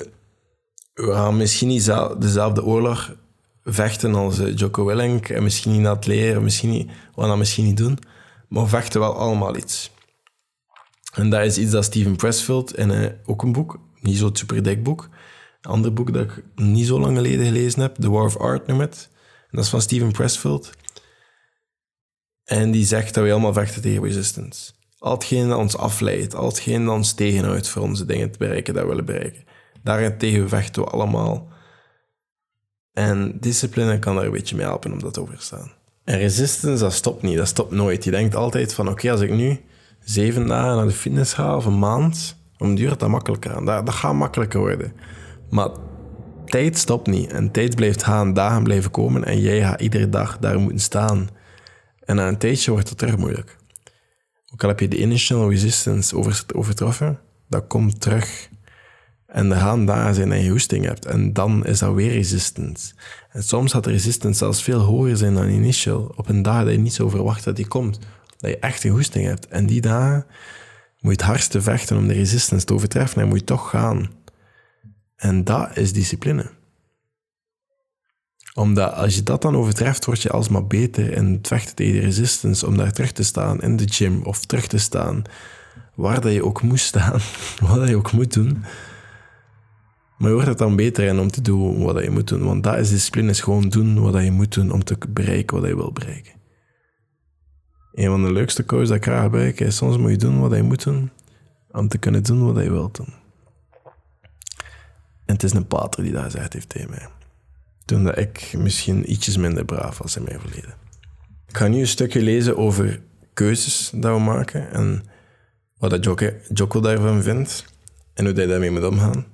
we 0.93 1.11
gaan 1.11 1.37
misschien 1.37 1.67
niet 1.67 1.93
dezelfde 2.19 2.63
oorlog 2.63 3.15
vechten 3.63 4.15
als 4.15 4.39
uh, 4.39 4.55
Jocko 4.55 4.85
Willink. 4.85 5.29
En 5.29 5.43
misschien 5.43 5.71
niet 5.71 5.87
het 5.87 6.05
leren, 6.05 6.43
misschien 6.43 6.69
niet, 6.69 6.91
gaan 7.15 7.27
dat 7.27 7.37
misschien 7.37 7.65
niet 7.65 7.77
doen. 7.77 7.97
Maar 8.47 8.67
vechten 8.67 8.99
wel 8.99 9.15
allemaal 9.15 9.55
iets. 9.55 9.91
En 11.13 11.29
dat 11.29 11.45
is 11.45 11.57
iets 11.57 11.71
dat 11.71 11.83
Steven 11.83 12.15
Pressfield 12.15 12.77
in 12.77 12.89
uh, 12.89 13.07
ook 13.25 13.43
een 13.43 13.51
boek, 13.51 13.79
niet 13.99 14.17
zo'n 14.17 14.35
super 14.35 14.63
dik 14.63 14.83
boek, 14.83 15.09
een 15.61 15.71
ander 15.71 15.93
boek 15.93 16.13
dat 16.13 16.23
ik 16.23 16.43
niet 16.55 16.87
zo 16.87 16.99
lang 16.99 17.15
geleden 17.15 17.45
gelezen 17.45 17.81
heb, 17.81 17.95
The 17.95 18.09
War 18.09 18.25
of 18.25 18.37
Art 18.37 18.67
noem. 18.67 18.81
En 18.81 18.89
dat 19.51 19.63
is 19.63 19.69
van 19.69 19.81
Steven 19.81 20.11
Pressfield. 20.11 20.69
En 22.43 22.71
die 22.71 22.85
zegt 22.85 23.13
dat 23.13 23.23
we 23.23 23.31
allemaal 23.31 23.53
vechten 23.53 23.81
tegen 23.81 24.03
resistance. 24.03 24.71
Al 24.97 25.11
hetgeen 25.11 25.47
dat 25.47 25.57
ons 25.57 25.77
afleidt, 25.77 26.35
al 26.35 26.47
hetgeen 26.47 26.85
dat 26.85 26.95
ons 26.95 27.13
tegenhoudt 27.13 27.67
voor 27.67 27.81
onze 27.81 28.05
dingen 28.05 28.31
te 28.31 28.37
bereiken 28.37 28.73
dat 28.73 28.83
we 28.83 28.89
willen 28.89 29.05
bereiken. 29.05 29.43
Daarentegen 29.83 30.49
vechten 30.49 30.83
we 30.83 30.89
allemaal. 30.89 31.47
En 32.93 33.37
discipline 33.39 33.99
kan 33.99 34.17
er 34.17 34.25
een 34.25 34.31
beetje 34.31 34.55
mee 34.55 34.65
helpen 34.65 34.91
om 34.91 34.99
dat 34.99 35.13
te 35.13 35.21
overstaan. 35.21 35.71
En 36.03 36.17
resistance, 36.17 36.83
dat 36.83 36.93
stopt 36.93 37.21
niet, 37.21 37.37
dat 37.37 37.47
stopt 37.47 37.71
nooit. 37.71 38.03
Je 38.03 38.11
denkt 38.11 38.35
altijd 38.35 38.73
van, 38.73 38.89
oké, 38.89 39.11
als 39.11 39.21
ik 39.21 39.31
nu 39.31 39.59
zeven 39.99 40.47
dagen 40.47 40.75
naar 40.75 40.85
de 40.85 40.91
fitness 40.91 41.33
ga 41.33 41.55
of 41.55 41.65
een 41.65 41.79
maand, 41.79 42.37
dan 42.57 42.75
duurt 42.75 42.99
dat 42.99 43.09
makkelijker. 43.09 43.65
Dat, 43.65 43.85
dat 43.85 43.95
gaat 43.95 44.13
makkelijker 44.13 44.59
worden. 44.59 44.93
Maar 45.49 45.69
tijd 46.45 46.77
stopt 46.77 47.07
niet. 47.07 47.31
En 47.31 47.51
tijd 47.51 47.75
blijft 47.75 48.03
gaan, 48.03 48.33
dagen 48.33 48.63
blijven 48.63 48.91
komen 48.91 49.23
en 49.23 49.39
jij 49.39 49.61
gaat 49.61 49.81
iedere 49.81 50.09
dag 50.09 50.37
daar 50.37 50.59
moeten 50.59 50.79
staan. 50.79 51.29
En 52.05 52.15
na 52.15 52.27
een 52.27 52.37
tijdje 52.37 52.71
wordt 52.71 52.89
het 52.89 52.97
terug 52.97 53.17
moeilijk. 53.17 53.57
Ook 54.53 54.63
al 54.63 54.69
heb 54.69 54.79
je 54.79 54.87
de 54.87 54.97
initial 54.97 55.49
resistance 55.49 56.15
overtroffen, 56.53 57.19
dat 57.49 57.67
komt 57.67 58.01
terug. 58.01 58.49
En 59.31 59.51
er 59.51 59.59
gaan 59.59 59.85
dagen 59.85 60.15
zijn 60.15 60.29
dat 60.29 60.41
je 60.41 60.49
hoesting 60.49 60.85
hebt. 60.85 61.05
En 61.05 61.33
dan 61.33 61.65
is 61.65 61.79
dat 61.79 61.93
weer 61.93 62.11
resistance. 62.11 62.93
En 63.29 63.43
soms 63.43 63.71
gaat 63.71 63.83
de 63.83 63.91
resistance 63.91 64.37
zelfs 64.37 64.63
veel 64.63 64.79
hoger 64.79 65.17
zijn 65.17 65.33
dan 65.33 65.49
initial. 65.49 66.13
Op 66.15 66.29
een 66.29 66.41
dag 66.41 66.63
dat 66.63 66.71
je 66.71 66.79
niet 66.79 66.93
zo 66.93 67.09
verwacht 67.09 67.43
dat 67.43 67.55
die 67.55 67.67
komt. 67.67 67.99
Dat 68.37 68.49
je 68.49 68.59
echt 68.59 68.83
een 68.83 68.91
hoesting 68.91 69.25
hebt. 69.25 69.47
En 69.47 69.65
die 69.65 69.81
dagen 69.81 70.25
moet 70.99 71.11
je 71.15 71.17
het 71.17 71.21
hardste 71.21 71.61
vechten 71.61 71.97
om 71.97 72.07
de 72.07 72.13
resistance 72.13 72.65
te 72.65 72.73
overtreffen. 72.73 73.21
En 73.21 73.27
moet 73.27 73.39
je 73.39 73.45
toch 73.45 73.69
gaan. 73.69 74.09
En 75.15 75.43
dat 75.43 75.77
is 75.77 75.93
discipline. 75.93 76.49
Omdat 78.53 78.93
als 78.93 79.15
je 79.15 79.23
dat 79.23 79.41
dan 79.41 79.55
overtreft, 79.55 80.05
word 80.05 80.21
je 80.21 80.29
alsmaar 80.29 80.67
beter 80.67 81.11
in 81.13 81.33
het 81.33 81.47
vechten 81.47 81.75
tegen 81.75 81.93
de 81.93 81.99
resistance. 81.99 82.67
Om 82.67 82.77
daar 82.77 82.91
terug 82.91 83.11
te 83.11 83.23
staan 83.23 83.61
in 83.61 83.75
de 83.75 83.87
gym 83.89 84.21
of 84.23 84.45
terug 84.45 84.67
te 84.67 84.77
staan 84.77 85.23
waar 85.95 86.21
dat 86.21 86.33
je 86.33 86.45
ook 86.45 86.61
moet 86.61 86.79
staan, 86.79 87.19
wat 87.67 87.75
dat 87.75 87.87
je 87.87 87.95
ook 87.95 88.11
moet 88.11 88.33
doen. 88.33 88.63
Maar 90.21 90.29
je 90.29 90.35
wordt 90.35 90.49
er 90.49 90.57
dan 90.57 90.75
beter 90.75 91.07
in 91.07 91.19
om 91.19 91.31
te 91.31 91.41
doen 91.41 91.83
wat 91.83 92.03
je 92.03 92.09
moet 92.09 92.27
doen. 92.27 92.43
Want 92.43 92.63
dat 92.63 92.77
is 92.77 92.89
discipline, 92.89 93.29
is 93.29 93.41
gewoon 93.41 93.69
doen 93.69 94.01
wat 94.01 94.23
je 94.23 94.31
moet 94.31 94.53
doen 94.53 94.71
om 94.71 94.83
te 94.83 94.97
bereiken 95.09 95.59
wat 95.59 95.69
je 95.69 95.75
wil 95.75 95.91
bereiken. 95.91 96.33
Een 97.93 98.09
van 98.09 98.23
de 98.23 98.31
leukste 98.31 98.65
coaches 98.65 98.87
dat 98.87 98.97
ik 98.97 99.03
graag 99.03 99.23
gebruik 99.23 99.59
is 99.59 99.75
soms 99.75 99.97
moet 99.97 100.11
je 100.11 100.17
doen 100.17 100.39
wat 100.39 100.55
je 100.55 100.63
moet 100.63 100.83
doen 100.83 101.11
om 101.71 101.87
te 101.87 101.97
kunnen 101.97 102.23
doen 102.23 102.53
wat 102.53 102.63
je 102.63 102.71
wilt 102.71 102.95
doen. 102.95 103.13
En 105.25 105.33
het 105.33 105.43
is 105.43 105.53
een 105.53 105.67
pater 105.67 106.03
die 106.03 106.11
dat 106.11 106.23
gezegd 106.23 106.53
heeft 106.53 106.69
tegen 106.69 106.89
mij. 106.89 107.07
Toen 107.85 108.03
dat 108.03 108.17
ik 108.17 108.53
misschien 108.57 109.11
ietsjes 109.11 109.37
minder 109.37 109.65
braaf 109.65 109.97
was 109.97 110.15
in 110.15 110.23
mijn 110.23 110.39
verleden. 110.39 110.73
Ik 111.47 111.57
ga 111.57 111.67
nu 111.67 111.79
een 111.79 111.87
stukje 111.87 112.21
lezen 112.21 112.57
over 112.57 113.01
keuzes 113.33 113.91
dat 113.95 114.17
we 114.17 114.23
maken 114.23 114.71
en 114.71 115.03
wat 115.77 116.03
dat 116.03 116.83
daarvan 116.83 117.21
vindt 117.21 117.65
en 118.13 118.25
hoe 118.25 118.33
hij 118.33 118.45
daarmee 118.45 118.71
moet 118.71 118.83
omgaan. 118.83 119.25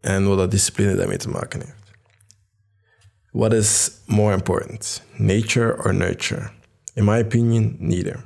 En 0.00 0.24
wat 0.24 0.38
dat 0.38 0.50
discipline 0.50 0.94
daarmee 0.94 1.16
te 1.16 1.28
maken 1.28 1.60
heeft. 1.60 1.92
What 3.32 3.52
is 3.52 3.90
more 4.06 4.32
important, 4.32 5.02
nature 5.16 5.84
or 5.84 5.94
nurture? 5.94 6.50
In 6.94 7.04
my 7.04 7.20
opinion, 7.20 7.76
neither. 7.78 8.24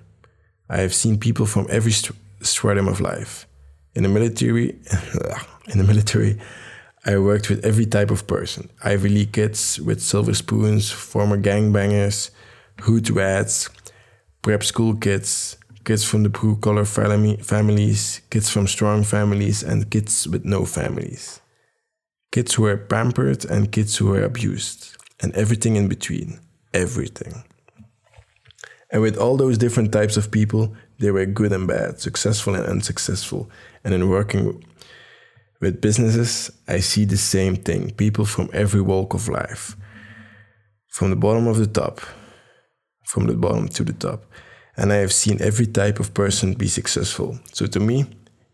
I 0.70 0.76
have 0.80 0.94
seen 0.94 1.18
people 1.18 1.46
from 1.46 1.66
every 1.68 1.92
stratum 2.40 2.88
of 2.88 3.00
life. 3.00 3.46
In 3.92 4.02
the 4.02 4.08
military, 4.08 4.78
in 5.72 5.78
the 5.78 5.84
military, 5.84 6.38
I 7.04 7.18
worked 7.18 7.50
with 7.50 7.64
every 7.64 7.86
type 7.86 8.10
of 8.10 8.26
person. 8.26 8.70
Ivy 8.82 9.08
League 9.08 9.32
kids 9.32 9.78
with 9.78 10.00
silver 10.00 10.34
spoons, 10.34 10.90
former 10.90 11.36
gangbangers, 11.36 12.30
hood 12.80 13.10
rats, 13.10 13.68
prep 14.40 14.62
school 14.62 14.94
kids, 14.96 15.58
kids 15.84 16.02
from 16.02 16.22
the 16.22 16.30
blue 16.30 16.56
collar 16.56 16.86
families, 16.86 18.22
kids 18.30 18.48
from 18.48 18.66
strong 18.66 19.04
families, 19.04 19.62
and 19.62 19.90
kids 19.90 20.26
with 20.26 20.46
no 20.46 20.64
families. 20.64 21.40
Kids 22.34 22.54
who 22.54 22.64
were 22.64 22.76
pampered 22.76 23.44
and 23.44 23.70
kids 23.70 23.96
who 23.96 24.06
were 24.06 24.24
abused, 24.24 24.96
and 25.20 25.32
everything 25.36 25.76
in 25.76 25.86
between. 25.86 26.40
Everything. 26.72 27.44
And 28.90 29.02
with 29.02 29.16
all 29.16 29.36
those 29.36 29.56
different 29.56 29.92
types 29.92 30.16
of 30.16 30.32
people, 30.32 30.74
they 30.98 31.12
were 31.12 31.26
good 31.26 31.52
and 31.52 31.68
bad, 31.68 32.00
successful 32.00 32.56
and 32.56 32.66
unsuccessful. 32.66 33.48
And 33.84 33.94
in 33.94 34.08
working 34.08 34.64
with 35.60 35.80
businesses, 35.80 36.50
I 36.66 36.80
see 36.80 37.04
the 37.04 37.16
same 37.16 37.54
thing 37.54 37.92
people 37.92 38.24
from 38.24 38.50
every 38.52 38.80
walk 38.80 39.14
of 39.14 39.28
life, 39.28 39.76
from 40.88 41.10
the 41.10 41.22
bottom 41.24 41.46
of 41.46 41.58
the 41.58 41.68
top, 41.68 42.00
from 43.04 43.28
the 43.28 43.34
bottom 43.34 43.68
to 43.68 43.84
the 43.84 43.92
top. 43.92 44.24
And 44.76 44.92
I 44.92 44.96
have 44.96 45.12
seen 45.12 45.40
every 45.40 45.66
type 45.66 46.00
of 46.00 46.14
person 46.14 46.54
be 46.54 46.66
successful. 46.66 47.38
So 47.52 47.66
to 47.66 47.78
me, 47.78 48.06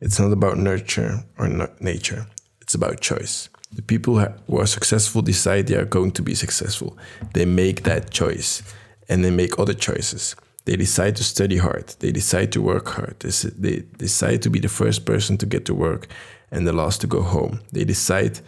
it's 0.03 0.21
not 0.21 0.33
about 0.33 0.59
nurture 0.59 1.25
or 1.39 1.49
nature, 1.81 2.27
it's 2.61 2.75
about 2.75 3.01
choice. 3.01 3.49
The 3.73 3.83
people 3.83 4.19
who 4.19 4.59
are 4.59 4.67
successful 4.67 5.23
decide 5.23 5.67
they 5.67 5.77
are 5.77 5.85
going 5.85 6.13
to 6.13 6.23
be 6.23 6.35
successful. 6.35 6.99
They 7.35 7.45
make 7.45 7.83
that 7.85 8.11
choice 8.11 8.63
and 9.09 9.25
they 9.25 9.31
make 9.31 9.59
other 9.59 9.75
choices. 9.75 10.35
They 10.65 10.77
decide 10.77 11.17
to 11.17 11.25
study 11.25 11.57
hard. 11.57 11.95
They 12.01 12.13
decide 12.13 12.53
to 12.53 12.63
work 12.63 12.89
hard. 12.89 13.21
They 13.21 13.83
decide 13.97 14.43
to 14.43 14.51
be 14.51 14.61
the 14.61 14.69
first 14.69 15.05
person 15.05 15.39
to 15.39 15.47
get 15.47 15.65
to 15.67 15.75
work 15.75 16.09
and 16.51 16.67
the 16.67 16.73
last 16.73 17.01
to 17.01 17.07
go 17.07 17.23
home. 17.23 17.61
They 17.73 17.85
decide 17.85 18.41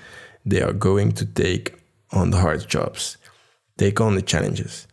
they 0.45 0.61
are 0.61 0.73
going 0.73 1.13
to 1.13 1.25
take 1.25 1.75
on 2.11 2.31
the 2.31 2.39
hard 2.39 2.69
jobs. 2.69 3.17
take 3.79 4.01
on 4.01 4.15
the 4.15 4.23
challenges. 4.23 4.87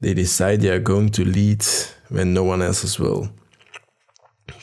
They 0.00 0.14
decide 0.14 0.60
they 0.60 0.70
are 0.70 0.80
going 0.80 1.10
to 1.10 1.24
lead 1.24 1.64
when 2.08 2.34
no 2.34 2.44
one 2.44 2.62
else 2.62 2.98
will. 2.98 3.30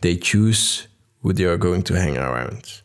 They 0.01 0.15
choose 0.15 0.87
who 1.21 1.33
they 1.33 1.45
are 1.45 1.57
going 1.57 1.83
to 1.83 1.99
hang 1.99 2.17
around, 2.17 2.81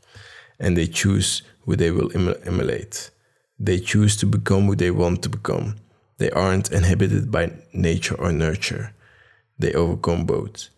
and 0.59 0.77
they 0.77 0.87
choose 0.87 1.43
who 1.67 1.77
they 1.77 1.91
will 1.91 2.11
emulate. 2.15 3.11
They 3.59 3.79
choose 3.79 4.17
to 4.19 4.27
become 4.27 4.67
who 4.67 4.77
they 4.77 4.91
want 4.91 5.23
to 5.23 5.29
become. 5.29 5.77
They 6.19 6.31
aren't 6.31 6.73
inhibited 6.73 7.31
by 7.31 7.53
nature 7.73 8.15
or 8.15 8.33
nurture. 8.33 8.95
They 9.59 9.73
overcome 9.75 10.25
both. 10.25 10.69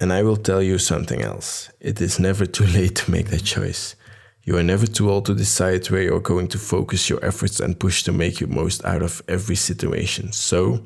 And 0.00 0.12
I 0.12 0.22
will 0.22 0.36
tell 0.36 0.62
you 0.62 0.78
something 0.78 1.22
else. 1.22 1.70
It 1.80 2.00
is 2.00 2.18
never 2.18 2.44
too 2.44 2.66
late 2.66 2.96
to 2.96 3.10
make 3.10 3.28
that 3.28 3.44
choice. 3.44 3.94
You 4.42 4.58
are 4.58 4.62
never 4.62 4.86
too 4.86 5.10
old 5.10 5.24
to 5.26 5.34
decide 5.34 5.86
where 5.86 6.02
you 6.02 6.14
are 6.14 6.20
going 6.20 6.48
to 6.48 6.58
focus 6.58 7.08
your 7.08 7.24
efforts 7.24 7.60
and 7.60 7.78
push 7.78 8.02
to 8.02 8.12
make 8.12 8.40
you 8.40 8.46
most 8.46 8.84
out 8.84 9.02
of 9.02 9.22
every 9.26 9.56
situation. 9.56 10.32
So, 10.32 10.82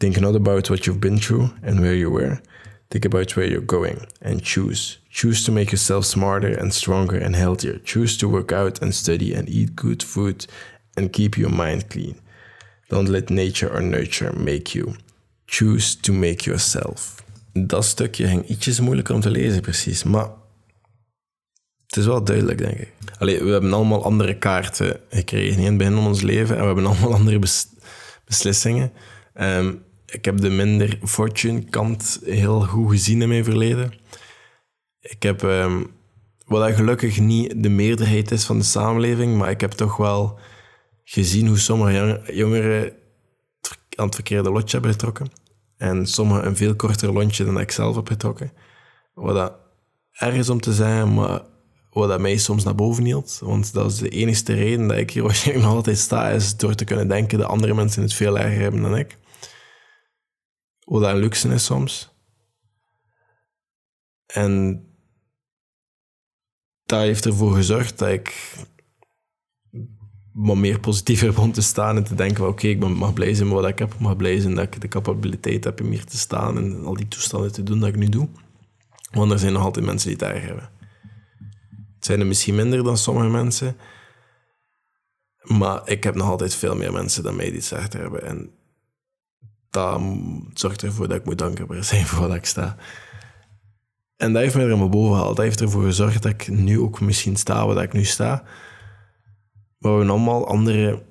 think 0.00 0.20
not 0.20 0.34
about 0.34 0.68
what 0.68 0.86
you've 0.86 1.00
been 1.00 1.18
through 1.18 1.50
and 1.62 1.80
where 1.80 1.94
you 1.94 2.10
were. 2.10 2.40
Think 2.94 3.06
about 3.06 3.34
where 3.34 3.44
you're 3.44 3.60
going 3.60 4.06
and 4.22 4.40
choose. 4.40 4.98
Choose 5.10 5.44
to 5.46 5.52
make 5.52 5.72
yourself 5.72 6.04
smarter 6.04 6.56
and 6.56 6.72
stronger 6.72 7.18
and 7.18 7.34
healthier. 7.34 7.80
Choose 7.84 8.16
to 8.18 8.28
work 8.28 8.52
out 8.52 8.80
and 8.82 8.94
study 8.94 9.34
and 9.34 9.48
eat 9.48 9.74
good 9.74 10.00
food 10.00 10.46
and 10.96 11.12
keep 11.12 11.36
your 11.36 11.50
mind 11.50 11.88
clean. 11.88 12.20
Don't 12.88 13.08
let 13.08 13.30
nature 13.30 13.68
or 13.68 13.80
nurture 13.80 14.32
make 14.32 14.78
you. 14.78 14.94
Choose 15.48 15.96
to 16.02 16.12
make 16.12 16.44
yourself. 16.44 17.24
Dat 17.52 17.84
stukje 17.84 18.26
ging 18.26 18.48
ietsjes 18.48 18.80
moeilijker 18.80 19.14
om 19.14 19.20
te 19.20 19.30
lezen, 19.30 19.60
precies. 19.60 20.02
Maar 20.04 20.28
het 21.86 21.96
is 21.96 22.06
wel 22.06 22.24
duidelijk, 22.24 22.58
denk 22.58 22.78
ik. 22.78 22.92
Allee, 23.18 23.42
we 23.42 23.50
hebben 23.50 23.72
allemaal 23.72 24.04
andere 24.04 24.38
kaarten 24.38 25.00
gekregen 25.08 25.62
in 25.62 25.66
het 25.66 25.76
begin 25.76 25.94
van 25.94 26.06
ons 26.06 26.20
leven. 26.20 26.54
En 26.54 26.60
we 26.60 26.66
hebben 26.66 26.86
allemaal 26.86 27.14
andere 27.20 27.38
beslissingen. 28.24 28.92
Um, 29.40 29.82
ik 30.14 30.24
heb 30.24 30.40
de 30.40 30.50
minder 30.50 30.98
fortune 31.02 31.64
kant 31.64 32.20
heel 32.24 32.60
goed 32.60 32.90
gezien 32.90 33.22
in 33.22 33.28
mijn 33.28 33.44
verleden. 33.44 33.94
Ik 35.00 35.22
heb, 35.22 35.42
um, 35.42 35.90
wat 36.46 36.74
gelukkig 36.74 37.20
niet 37.20 37.62
de 37.62 37.68
meerderheid 37.68 38.30
is 38.30 38.44
van 38.44 38.58
de 38.58 38.64
samenleving, 38.64 39.36
maar 39.36 39.50
ik 39.50 39.60
heb 39.60 39.70
toch 39.70 39.96
wel 39.96 40.38
gezien 41.04 41.46
hoe 41.46 41.58
sommige 41.58 42.22
jongeren 42.32 42.92
aan 43.96 44.06
het 44.06 44.14
verkeerde 44.14 44.50
lotje 44.50 44.70
hebben 44.70 44.92
getrokken. 44.92 45.30
En 45.76 46.06
sommigen 46.06 46.46
een 46.46 46.56
veel 46.56 46.74
korter 46.74 47.12
lontje 47.12 47.44
dan 47.44 47.60
ik 47.60 47.70
zelf 47.70 47.96
heb 47.96 48.08
getrokken. 48.08 48.52
Wat 49.14 49.34
dat 49.34 49.56
erg 50.12 50.34
is 50.34 50.50
om 50.50 50.60
te 50.60 50.72
zeggen, 50.72 51.14
maar 51.14 51.42
wat 51.90 52.08
dat 52.08 52.20
mij 52.20 52.36
soms 52.36 52.64
naar 52.64 52.74
boven 52.74 53.04
hield. 53.04 53.40
Want 53.42 53.72
dat 53.72 53.90
is 53.90 53.98
de 53.98 54.08
enige 54.08 54.54
reden 54.54 54.86
dat 54.86 54.96
ik 54.96 55.10
hier 55.10 55.22
waarschijnlijk 55.28 55.66
nog 55.66 55.76
altijd 55.76 55.98
sta, 55.98 56.28
is 56.28 56.56
door 56.56 56.74
te 56.74 56.84
kunnen 56.84 57.08
denken 57.08 57.38
dat 57.38 57.48
andere 57.48 57.74
mensen 57.74 58.02
het 58.02 58.14
veel 58.14 58.38
erger 58.38 58.60
hebben 58.60 58.82
dan 58.82 58.96
ik. 58.96 59.16
Wat 60.84 61.02
dat 61.02 61.16
luxe 61.16 61.48
is 61.48 61.64
soms. 61.64 62.12
En 64.26 64.84
dat 66.84 67.00
heeft 67.00 67.26
ervoor 67.26 67.54
gezorgd 67.54 67.98
dat 67.98 68.08
ik 68.08 68.54
wat 70.32 70.56
meer 70.56 70.80
positiever 70.80 71.26
begon 71.26 71.52
te 71.52 71.62
staan 71.62 71.96
en 71.96 72.04
te 72.04 72.14
denken 72.14 72.48
oké, 72.48 72.66
ik 72.66 72.88
mag 72.88 73.12
blij 73.12 73.34
zijn 73.34 73.48
met 73.48 73.56
wat 73.56 73.68
ik 73.68 73.78
heb, 73.78 73.94
ik 73.94 74.00
mag 74.00 74.16
blij 74.16 74.40
zijn 74.40 74.54
dat 74.54 74.64
ik 74.64 74.80
de 74.80 74.88
capabiliteit 74.88 75.64
heb 75.64 75.80
om 75.80 75.90
hier 75.90 76.04
te 76.04 76.18
staan 76.18 76.56
en 76.56 76.84
al 76.84 76.94
die 76.94 77.08
toestanden 77.08 77.52
te 77.52 77.62
doen 77.62 77.80
dat 77.80 77.88
ik 77.88 77.96
nu 77.96 78.08
doe. 78.08 78.28
Want 79.10 79.32
er 79.32 79.38
zijn 79.38 79.52
nog 79.52 79.62
altijd 79.62 79.84
mensen 79.84 80.08
die 80.08 80.18
het 80.18 80.34
erg 80.34 80.44
hebben. 80.44 80.70
Het 81.94 82.04
zijn 82.04 82.20
er 82.20 82.26
misschien 82.26 82.54
minder 82.54 82.84
dan 82.84 82.96
sommige 82.96 83.28
mensen, 83.28 83.76
maar 85.42 85.88
ik 85.88 86.04
heb 86.04 86.14
nog 86.14 86.28
altijd 86.28 86.54
veel 86.54 86.76
meer 86.76 86.92
mensen 86.92 87.22
dan 87.22 87.36
mij 87.36 87.50
die 87.50 87.62
het 87.68 87.92
hebben. 87.92 88.22
En 88.22 88.50
dat 89.74 90.00
zorgt 90.54 90.82
ervoor 90.82 91.08
dat 91.08 91.16
ik 91.16 91.24
moet 91.24 91.38
dankbaar 91.38 91.84
zijn 91.84 92.06
voor 92.10 92.28
wat 92.28 92.36
ik 92.36 92.44
sta. 92.44 92.76
En 94.16 94.32
dat 94.32 94.42
heeft 94.42 94.54
mij 94.54 94.64
er 94.64 94.78
maar 94.78 94.88
boven 94.88 95.14
gehaald. 95.14 95.36
Dat 95.36 95.44
heeft 95.44 95.60
ervoor 95.60 95.82
gezorgd 95.82 96.22
dat 96.22 96.32
ik 96.32 96.48
nu 96.48 96.80
ook 96.80 97.00
misschien 97.00 97.36
sta 97.36 97.66
waar 97.66 97.82
ik 97.82 97.92
nu 97.92 98.04
sta. 98.04 98.44
We 99.78 99.88
hebben 99.88 100.10
allemaal 100.10 100.46
andere 100.46 101.02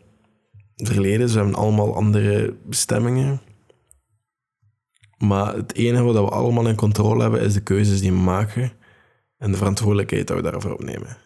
verleden, 0.75 1.27
we 1.27 1.33
hebben 1.33 1.55
allemaal 1.55 1.95
andere 1.95 2.55
bestemmingen. 2.65 3.41
Maar 5.17 5.55
het 5.55 5.75
enige 5.75 6.03
wat 6.03 6.15
we 6.15 6.21
allemaal 6.21 6.67
in 6.67 6.75
controle 6.75 7.21
hebben, 7.21 7.41
is 7.41 7.53
de 7.53 7.61
keuzes 7.61 7.99
die 7.99 8.11
we 8.11 8.17
maken 8.17 8.71
en 9.37 9.51
de 9.51 9.57
verantwoordelijkheid 9.57 10.27
dat 10.27 10.37
we 10.37 10.43
daarvoor 10.51 10.73
opnemen. 10.73 11.17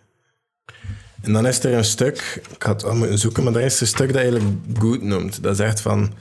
En 1.22 1.34
dan 1.34 1.48
is 1.48 1.64
er 1.64 1.74
een 1.74 1.86
stuk, 1.86 2.42
ik 2.56 2.64
had 2.64 2.74
het 2.74 2.82
wel 2.82 2.96
moeten 2.96 3.18
zoeken, 3.18 3.44
maar 3.44 3.56
er 3.56 3.62
is 3.62 3.82
een 3.82 3.88
stuk 3.88 4.08
dat 4.08 4.22
eigenlijk 4.22 4.46
goed 4.80 5.02
noemt. 5.02 5.44
Dat 5.44 5.56
zegt 5.56 5.82
van, 5.82 6.14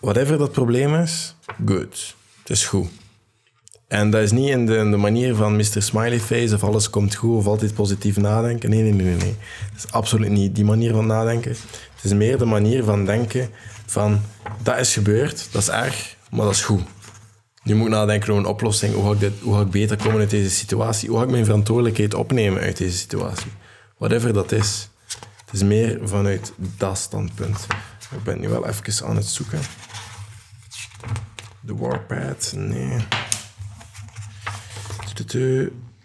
whatever 0.00 0.38
dat 0.38 0.52
probleem 0.52 0.94
is, 0.94 1.34
good. 1.66 2.14
Het 2.42 2.50
is 2.50 2.66
goed. 2.66 2.88
En 3.88 4.10
dat 4.10 4.22
is 4.22 4.32
niet 4.32 4.48
in 4.48 4.66
de, 4.66 4.84
manier 4.84 5.34
van 5.34 5.56
Mr. 5.56 5.82
Smiley 5.82 6.20
Face 6.20 6.54
of 6.54 6.64
alles 6.64 6.90
komt 6.90 7.14
goed 7.14 7.36
of 7.36 7.46
altijd 7.46 7.74
positief 7.74 8.16
nadenken. 8.16 8.70
Nee, 8.70 8.82
nee, 8.82 8.92
nee, 8.92 9.16
nee. 9.16 9.36
Dat 9.74 9.84
is 9.84 9.92
absoluut 9.92 10.30
niet 10.30 10.54
die 10.54 10.64
manier 10.64 10.92
van 10.92 11.06
nadenken. 11.06 11.50
Het 11.50 12.04
is 12.04 12.12
meer 12.12 12.38
de 12.38 12.44
manier 12.44 12.84
van 12.84 13.04
denken 13.04 13.50
van 13.86 14.20
dat 14.62 14.78
is 14.78 14.92
gebeurd, 14.92 15.48
dat 15.50 15.62
is 15.62 15.68
erg, 15.68 16.16
maar 16.30 16.44
dat 16.44 16.54
is 16.54 16.62
goed. 16.62 16.82
Nu 17.62 17.74
moet 17.74 17.86
ik 17.86 17.92
nadenken 17.92 18.30
over 18.30 18.44
een 18.44 18.50
oplossing. 18.50 18.94
Hoe 18.94 19.04
ga, 19.04 19.12
ik 19.12 19.20
dit, 19.20 19.32
hoe 19.42 19.54
ga 19.54 19.60
ik 19.60 19.70
beter 19.70 19.96
komen 19.96 20.20
uit 20.20 20.30
deze 20.30 20.50
situatie? 20.50 21.08
Hoe 21.08 21.18
ga 21.18 21.24
ik 21.24 21.30
mijn 21.30 21.44
verantwoordelijkheid 21.44 22.14
opnemen 22.14 22.60
uit 22.60 22.76
deze 22.76 22.96
situatie? 22.96 23.50
Whatever 23.96 24.32
dat 24.32 24.52
is. 24.52 24.88
Het 25.44 25.54
is 25.54 25.62
meer 25.62 26.00
vanuit 26.02 26.52
dat 26.56 26.98
standpunt. 26.98 27.66
Ik 28.12 28.22
ben 28.22 28.40
nu 28.40 28.48
wel 28.48 28.66
even 28.66 29.06
aan 29.06 29.16
het 29.16 29.26
zoeken. 29.26 29.58
De 31.68 31.74
Warpad, 31.76 32.52
nee. 32.56 32.98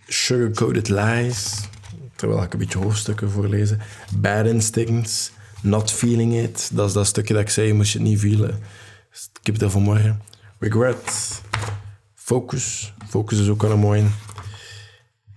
Sugar-coated 0.08 0.90
lies. 0.90 1.68
Terwijl 2.16 2.44
ik 2.44 2.54
een 2.54 2.60
beetje 2.60 2.80
hoofdstukken 2.80 3.32
voorlezen. 3.32 3.82
Bad 4.16 4.46
instincts. 4.46 5.32
Not 5.62 5.92
feeling 5.92 6.34
it. 6.34 6.70
Dat 6.74 6.88
is 6.88 6.94
dat 6.94 7.08
stukje 7.08 7.34
dat 7.34 7.44
ik 7.44 7.50
zei, 7.50 7.74
moest 7.74 7.92
je 7.92 8.00
het 8.00 8.08
niet 8.08 8.20
voelen. 8.20 8.50
Ik 9.12 9.46
heb 9.46 9.54
het 9.54 9.64
er 9.64 9.70
vanmorgen. 9.70 10.22
Regret. 10.60 11.42
Focus. 12.16 12.94
Focus 13.10 13.40
is 13.40 13.50
ook 13.50 13.62
wel 13.62 13.72
een 13.72 13.80
mooie. 13.80 14.04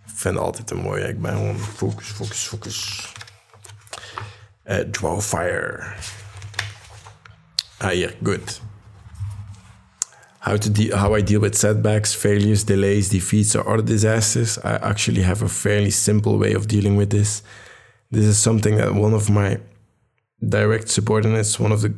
Ik 0.06 0.14
vind 0.14 0.36
altijd 0.36 0.70
een 0.70 0.80
mooie. 0.82 1.08
Ik 1.08 1.20
ben 1.20 1.32
gewoon 1.32 1.58
focus, 1.58 2.06
focus, 2.06 2.38
focus. 2.38 3.12
Uh, 4.64 4.76
draw 4.78 5.20
fire. 5.20 5.84
Ah, 7.78 7.90
hier, 7.90 8.16
good. 8.22 8.64
How 10.46 10.56
to 10.56 10.70
de- 10.70 10.96
how 10.96 11.12
I 11.12 11.22
deal 11.22 11.40
with 11.40 11.56
setbacks, 11.56 12.14
failures, 12.14 12.62
delays, 12.62 13.08
defeats, 13.08 13.56
or 13.56 13.68
other 13.68 13.82
disasters. 13.82 14.58
I 14.58 14.76
actually 14.90 15.22
have 15.22 15.42
a 15.42 15.48
fairly 15.48 15.90
simple 15.90 16.38
way 16.38 16.52
of 16.52 16.68
dealing 16.68 16.96
with 16.96 17.10
this. 17.10 17.42
This 18.12 18.24
is 18.24 18.38
something 18.38 18.76
that 18.76 18.94
one 18.94 19.12
of 19.12 19.28
my 19.28 19.58
direct 20.40 20.88
subordinates, 20.88 21.58
one 21.58 21.72
of 21.72 21.80
the 21.80 21.94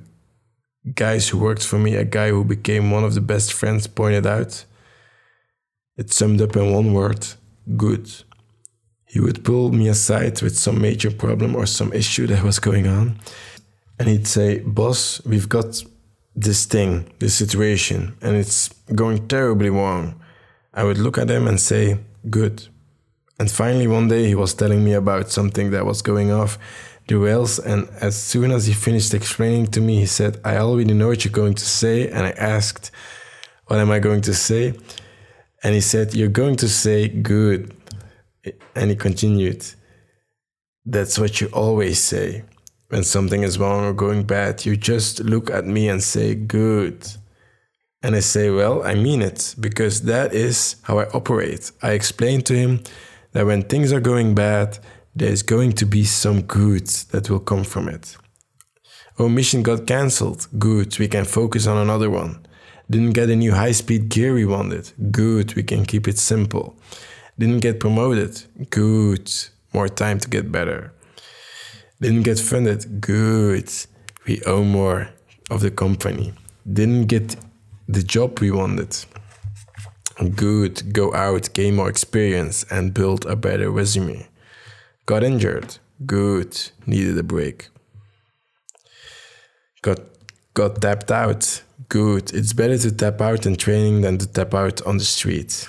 guys 0.95 1.29
who 1.29 1.37
worked 1.39 1.63
for 1.63 1.79
me, 1.79 1.95
a 1.97 2.05
guy 2.05 2.31
who 2.31 2.43
became 2.43 2.91
one 2.91 3.05
of 3.05 3.13
the 3.13 3.21
best 3.21 3.53
friends, 3.53 3.87
pointed 3.87 4.27
out. 4.27 4.65
It 5.99 6.11
summed 6.11 6.41
up 6.41 6.57
in 6.57 6.73
one 6.73 6.95
word 6.95 7.27
good. 7.77 8.11
He 9.05 9.21
would 9.21 9.45
pull 9.45 9.73
me 9.73 9.89
aside 9.89 10.41
with 10.41 10.57
some 10.59 10.81
major 10.81 11.11
problem 11.11 11.55
or 11.55 11.67
some 11.67 11.93
issue 11.93 12.27
that 12.29 12.43
was 12.43 12.59
going 12.59 12.87
on 12.87 13.19
and 13.99 14.09
he'd 14.09 14.27
say, 14.27 14.61
Boss, 14.61 15.21
we've 15.25 15.49
got 15.49 15.83
this 16.41 16.67
thing, 16.67 17.11
this 17.19 17.35
situation, 17.35 18.17
and 18.23 18.37
it's 18.37 18.69
going 18.95 19.27
terribly 19.27 19.71
wrong. 19.71 20.21
I 20.73 20.85
would 20.85 20.99
look 20.99 21.19
at 21.19 21.29
him 21.29 21.49
and 21.49 21.61
say, 21.61 21.99
Good. 22.31 22.69
And 23.41 23.51
finally, 23.51 23.87
one 23.87 24.09
day 24.09 24.27
he 24.27 24.35
was 24.35 24.55
telling 24.55 24.85
me 24.85 24.93
about 24.93 25.31
something 25.31 25.71
that 25.71 25.87
was 25.87 26.03
going 26.03 26.33
off 26.33 26.59
the 27.09 27.17
rails, 27.19 27.59
and 27.59 27.89
as 28.01 28.17
soon 28.17 28.53
as 28.53 28.67
he 28.67 28.73
finished 28.73 29.15
explaining 29.15 29.69
to 29.69 29.81
me, 29.81 29.99
he 30.01 30.07
said, 30.07 30.41
I 30.45 30.59
already 30.59 30.95
know 30.95 31.09
what 31.09 31.25
you're 31.25 31.33
going 31.33 31.55
to 31.55 31.65
say. 31.65 32.09
And 32.09 32.27
I 32.27 32.31
asked, 32.31 32.93
What 33.67 33.81
am 33.81 33.91
I 33.91 33.99
going 33.99 34.21
to 34.23 34.35
say? 34.35 34.75
And 35.65 35.75
he 35.75 35.81
said, 35.81 36.15
You're 36.15 36.29
going 36.29 36.57
to 36.57 36.69
say 36.69 37.09
good. 37.09 37.75
And 38.77 38.91
he 38.91 38.97
continued, 38.97 39.65
That's 40.85 41.19
what 41.19 41.41
you 41.41 41.49
always 41.49 41.99
say 41.99 42.45
when 42.89 43.05
something 43.05 43.43
is 43.43 43.59
wrong 43.59 43.85
or 43.85 43.93
going 43.93 44.23
bad, 44.25 44.65
you 44.65 44.77
just 44.77 45.21
look 45.21 45.51
at 45.51 45.67
me 45.67 45.89
and 45.89 46.03
say, 46.03 46.35
good. 46.35 47.07
And 48.03 48.15
I 48.15 48.21
say, 48.21 48.51
well, 48.51 48.83
I 48.83 48.95
mean 48.95 49.23
it, 49.23 49.55
because 49.61 50.03
that 50.03 50.33
is 50.33 50.77
how 50.83 50.99
I 50.99 51.09
operate. 51.11 51.71
I 51.83 51.93
explain 51.93 52.43
to 52.43 52.55
him 52.55 52.81
that 53.33 53.47
when 53.47 53.63
things 53.63 53.93
are 53.93 54.01
going 54.01 54.35
bad, 54.35 54.79
there's 55.15 55.43
going 55.43 55.73
to 55.73 55.85
be 55.85 56.05
some 56.05 56.43
good 56.43 56.87
that 57.11 57.29
will 57.29 57.41
come 57.41 57.65
from 57.65 57.89
it. 57.89 58.17
Our 59.19 59.29
mission 59.29 59.63
got 59.63 59.87
cancelled. 59.87 60.47
Good, 60.59 60.99
we 60.99 61.09
can 61.09 61.25
focus 61.25 61.67
on 61.67 61.77
another 61.77 62.09
one. 62.09 62.47
Didn't 62.89 63.13
get 63.13 63.29
a 63.29 63.37
new 63.37 63.53
high 63.53 63.73
speed 63.73 64.09
gear 64.09 64.33
we 64.33 64.47
wanted. 64.47 64.93
Good, 65.11 65.55
we 65.55 65.63
can 65.65 65.85
keep 65.85 66.09
it 66.09 66.19
simple. 66.19 66.79
Didn't 67.39 67.61
get 67.61 67.81
promoted. 67.81 68.43
Good, 68.71 69.31
more 69.75 69.89
time 69.89 70.21
to 70.21 70.29
get 70.29 70.51
better. 70.51 70.95
Didn't 72.01 72.23
get 72.23 72.39
funded. 72.39 73.01
Good. 73.01 73.71
We 74.27 74.43
own 74.45 74.69
more 74.69 75.11
of 75.51 75.61
the 75.61 75.71
company. 75.71 76.33
Didn't 76.71 77.07
get 77.07 77.37
the 77.89 78.03
job 78.03 78.39
we 78.41 78.51
wanted. 78.51 78.97
Good, 80.35 80.93
go 80.93 81.15
out, 81.15 81.49
gain 81.55 81.77
more 81.77 81.89
experience, 81.89 82.65
and 82.71 82.93
build 82.93 83.25
a 83.25 83.37
better 83.37 83.71
resume. 83.71 84.27
Got 85.07 85.23
injured. 85.23 85.79
Good, 86.05 86.71
needed 86.87 87.17
a 87.19 87.23
break. 87.23 87.69
Got 89.83 90.01
got 90.55 90.83
tapped 90.83 91.11
out. 91.13 91.63
Good, 91.89 92.35
it's 92.35 92.53
better 92.53 92.77
to 92.77 92.91
tap 92.91 93.21
out 93.21 93.47
in 93.47 93.57
training 93.57 94.03
than 94.03 94.19
to 94.19 94.27
tap 94.27 94.55
out 94.55 94.83
on 94.83 94.99
the 94.99 95.05
street. 95.05 95.69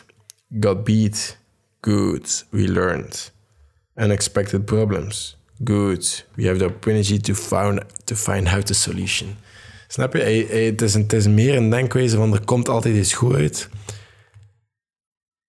Got 0.60 0.84
beat. 0.84 1.38
Good, 1.82 2.28
we 2.52 2.68
learned. 2.68 3.30
Unexpected 3.98 4.68
problems. 4.68 5.36
Good, 5.64 6.26
we 6.36 6.46
have 6.46 6.58
the 6.58 6.66
opportunity 6.66 7.20
to 7.20 7.34
find, 7.34 7.82
to 8.06 8.16
find 8.16 8.48
out 8.48 8.66
the 8.66 8.74
solution. 8.74 9.36
Snap 9.88 10.14
je? 10.14 10.20
Het 10.20 10.82
is, 10.82 10.94
een, 10.94 11.02
het 11.02 11.14
is 11.14 11.28
meer 11.28 11.56
een 11.56 11.70
denkwijze 11.70 12.16
van 12.16 12.34
er 12.34 12.46
komt 12.46 12.70
altijd 12.70 12.96
iets 12.96 13.14
goed 13.14 13.36
uit. 13.36 13.70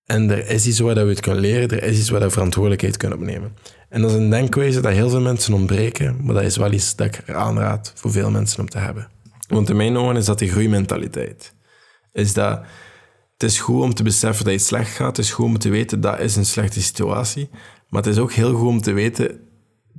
En 0.05 0.31
er 0.31 0.49
is 0.49 0.67
iets 0.67 0.79
waar 0.79 0.95
we 0.95 1.01
het 1.01 1.21
kunnen 1.21 1.41
leren, 1.41 1.69
er 1.69 1.83
is 1.83 1.99
iets 1.99 2.11
waar 2.11 2.21
we 2.21 2.31
verantwoordelijkheid 2.31 2.97
kunnen 2.97 3.19
opnemen. 3.19 3.57
En 3.89 4.03
dat 4.03 4.11
is 4.11 4.17
een 4.17 4.31
denkwijze 4.31 4.81
dat 4.81 4.93
heel 4.93 5.11
veel 5.11 5.21
mensen 5.21 5.55
ontbreken, 5.55 6.17
maar 6.25 6.35
dat 6.35 6.45
is 6.45 6.57
wel 6.57 6.73
iets 6.73 6.97
dat 6.97 7.07
ik 7.07 7.31
aanraad 7.31 7.93
voor 7.95 8.11
veel 8.11 8.31
mensen 8.31 8.61
om 8.61 8.69
te 8.69 8.79
hebben. 8.79 9.09
Want 9.49 9.71
in 9.71 9.77
mijn 9.77 9.97
ogen 9.97 10.17
is 10.17 10.25
dat 10.25 10.39
de 10.39 10.49
groeimentaliteit. 10.49 11.55
Is 12.13 12.33
dat 12.33 12.63
het 13.33 13.43
is 13.43 13.61
goed 13.61 13.83
om 13.83 13.95
te 13.95 14.03
beseffen 14.03 14.45
dat 14.45 14.55
iets 14.55 14.67
slecht 14.67 14.91
gaat, 14.91 15.17
het 15.17 15.27
is 15.27 15.33
goed 15.33 15.47
om 15.47 15.59
te 15.59 15.69
weten 15.69 16.01
dat 16.01 16.21
is 16.21 16.37
een 16.37 16.47
slechte 16.47 16.83
situatie, 16.83 17.49
maar 17.89 18.03
het 18.03 18.13
is 18.13 18.19
ook 18.19 18.33
heel 18.33 18.55
goed 18.55 18.69
om 18.69 18.81
te 18.81 18.93
weten 18.93 19.41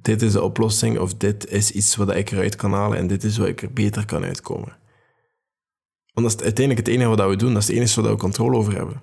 dit 0.01 0.21
is 0.21 0.31
de 0.31 0.41
oplossing 0.41 0.99
of 0.99 1.13
dit 1.13 1.47
is 1.47 1.71
iets 1.71 1.95
wat 1.95 2.15
ik 2.15 2.31
eruit 2.31 2.55
kan 2.55 2.73
halen 2.73 2.97
en 2.97 3.07
dit 3.07 3.23
is 3.23 3.37
wat 3.37 3.47
ik 3.47 3.61
er 3.61 3.73
beter 3.73 4.05
kan 4.05 4.23
uitkomen. 4.23 4.77
Want 6.13 6.27
dat 6.27 6.39
is 6.39 6.45
uiteindelijk 6.45 6.87
het 6.87 6.95
enige 6.95 7.15
wat 7.15 7.29
we 7.29 7.35
doen, 7.35 7.53
dat 7.53 7.61
is 7.61 7.67
het 7.67 7.77
enige 7.77 8.01
waar 8.01 8.11
we 8.11 8.17
controle 8.17 8.57
over 8.57 8.75
hebben. 8.75 9.01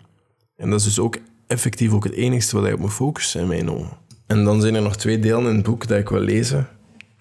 En 0.56 0.70
dat 0.70 0.78
is 0.78 0.84
dus 0.84 0.98
ook 0.98 1.18
effectief 1.46 1.92
ook 1.92 2.04
het 2.04 2.12
enige 2.12 2.56
wat 2.56 2.66
je 2.66 2.72
op 2.72 2.80
moet 2.80 2.92
focussen 2.92 3.40
in 3.40 3.48
mijn 3.48 3.70
ogen. 3.70 3.96
En 4.26 4.44
dan 4.44 4.60
zijn 4.60 4.74
er 4.74 4.82
nog 4.82 4.96
twee 4.96 5.18
delen 5.18 5.50
in 5.50 5.54
het 5.54 5.64
boek 5.64 5.86
dat 5.86 5.98
ik 5.98 6.08
wil 6.08 6.20
lezen. 6.20 6.68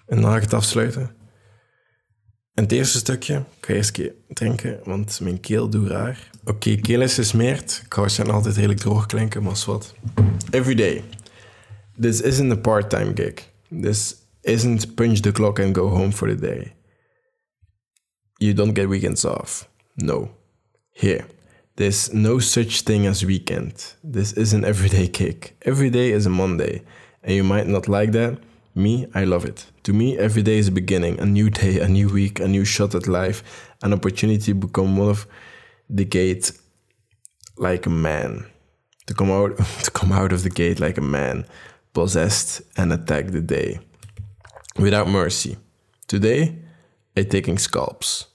En 0.06 0.20
dan 0.20 0.30
ga 0.30 0.36
ik 0.36 0.42
het 0.42 0.54
afsluiten. 0.54 1.16
En 2.54 2.64
het 2.64 2.72
eerste 2.72 2.98
stukje, 2.98 3.36
ik 3.36 3.66
ga 3.66 3.72
eerst 3.72 4.00
drinken, 4.28 4.80
want 4.84 5.20
mijn 5.20 5.40
keel 5.40 5.68
doet 5.68 5.88
raar. 5.88 6.30
Oké, 6.44 6.76
keel 6.76 7.00
is 7.00 7.14
gesmeerd. 7.14 7.82
Ik 7.84 7.94
ga 7.94 8.00
waarschijnlijk 8.00 8.38
altijd 8.38 8.56
redelijk 8.56 8.80
droog 8.80 9.06
klinken, 9.06 9.42
maar 9.42 9.62
wat. 9.66 9.94
Every 10.50 10.74
day. 10.74 11.04
This 12.00 12.20
isn't 12.20 12.52
a 12.52 12.56
part-time 12.56 13.12
gig. 13.14 13.48
This 13.70 14.22
isn't 14.44 14.96
punch 14.96 15.22
the 15.22 15.32
clock 15.32 15.58
and 15.58 15.74
go 15.74 15.88
home 15.88 16.12
for 16.12 16.32
the 16.32 16.40
day. 16.40 16.72
You 18.40 18.54
don't 18.54 18.74
get 18.74 18.88
weekends 18.88 19.24
off. 19.24 19.68
No. 19.96 20.30
Here. 20.92 21.26
There's 21.76 22.12
no 22.12 22.38
such 22.38 22.80
thing 22.82 23.06
as 23.06 23.24
weekend. 23.24 23.94
This 24.02 24.32
is 24.32 24.52
an 24.52 24.64
everyday 24.72 25.08
kick. 25.08 25.56
Every 25.62 25.90
day 25.90 26.10
is 26.10 26.26
a 26.26 26.30
Monday. 26.30 26.82
And 27.22 27.34
you 27.34 27.44
might 27.44 27.66
not 27.66 27.88
like 27.88 28.12
that. 28.12 28.38
Me, 28.74 29.06
I 29.14 29.24
love 29.24 29.44
it. 29.44 29.66
To 29.84 29.92
me, 29.92 30.16
every 30.18 30.42
day 30.42 30.58
is 30.58 30.68
a 30.68 30.72
beginning, 30.72 31.18
a 31.18 31.26
new 31.26 31.50
day, 31.50 31.80
a 31.80 31.88
new 31.88 32.08
week, 32.08 32.38
a 32.38 32.46
new 32.46 32.64
shot 32.64 32.94
at 32.94 33.08
life, 33.08 33.42
an 33.82 33.92
opportunity 33.92 34.52
to 34.52 34.54
become 34.54 34.96
one 34.96 35.08
of 35.08 35.26
the 35.90 36.04
gate 36.04 36.52
like 37.56 37.86
a 37.86 37.90
man. 37.90 38.46
To 39.06 39.14
come 39.14 39.30
out 39.30 39.56
to 39.84 39.90
come 39.90 40.12
out 40.12 40.32
of 40.32 40.42
the 40.42 40.50
gate 40.50 40.78
like 40.78 40.98
a 40.98 41.02
man, 41.02 41.44
possessed 41.98 42.62
and 42.76 42.92
attack 42.92 43.26
the 43.32 43.40
day. 43.40 43.80
Without 44.78 45.08
mercy. 45.08 45.56
Today, 46.06 46.54
I'm 47.16 47.24
taking 47.24 47.58
scalps. 47.58 48.26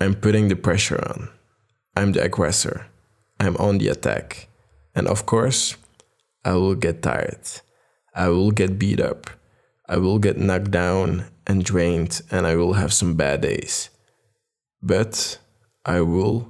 I'm 0.00 0.14
putting 0.14 0.48
the 0.48 0.56
pressure 0.56 1.00
on. 1.08 1.28
I'm 1.96 2.12
the 2.12 2.22
aggressor. 2.22 2.86
I'm 3.38 3.56
on 3.58 3.78
the 3.78 3.88
attack. 3.88 4.48
And 4.96 5.06
of 5.06 5.24
course, 5.24 5.76
I 6.44 6.54
will 6.54 6.74
get 6.74 7.00
tired. 7.00 7.46
I 8.12 8.28
will 8.28 8.50
get 8.50 8.78
beat 8.78 9.00
up. 9.00 9.30
I 9.88 9.98
will 9.98 10.18
get 10.18 10.36
knocked 10.36 10.72
down 10.72 11.24
and 11.46 11.64
drained, 11.64 12.22
and 12.30 12.44
I 12.46 12.56
will 12.56 12.74
have 12.74 12.92
some 12.92 13.14
bad 13.14 13.40
days. 13.40 13.90
But 14.82 15.38
I 15.84 16.00
will 16.00 16.48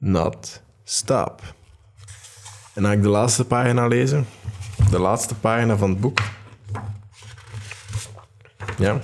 not 0.00 0.60
stop. 0.84 1.42
En 2.74 2.82
dan 2.82 2.90
ga 2.90 2.96
ik 2.96 3.02
de 3.02 3.08
laatste 3.08 3.44
pagina 3.44 3.86
lezen. 3.86 4.26
De 4.90 4.98
laatste 4.98 5.34
pagina 5.34 5.76
van 5.76 5.90
het 5.90 6.00
boek. 6.00 6.18
Ja. 8.78 9.00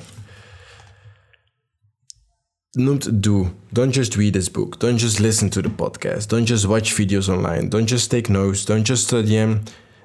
Noemt 2.70 3.22
do. 3.22 3.50
Don't 3.68 3.94
just 3.94 4.14
read 4.14 4.32
this 4.32 4.50
book. 4.50 4.80
Don't 4.80 5.00
just 5.00 5.18
listen 5.18 5.50
to 5.50 5.60
the 5.60 5.70
podcast. 5.70 6.28
Don't 6.28 6.48
just 6.48 6.64
watch 6.64 6.94
videos 6.94 7.28
online. 7.28 7.68
Don't 7.68 7.88
just 7.88 8.10
take 8.10 8.32
notes. 8.32 8.64
Don't 8.64 8.86
just 8.86 9.04
study 9.04 9.28
them. 9.28 9.62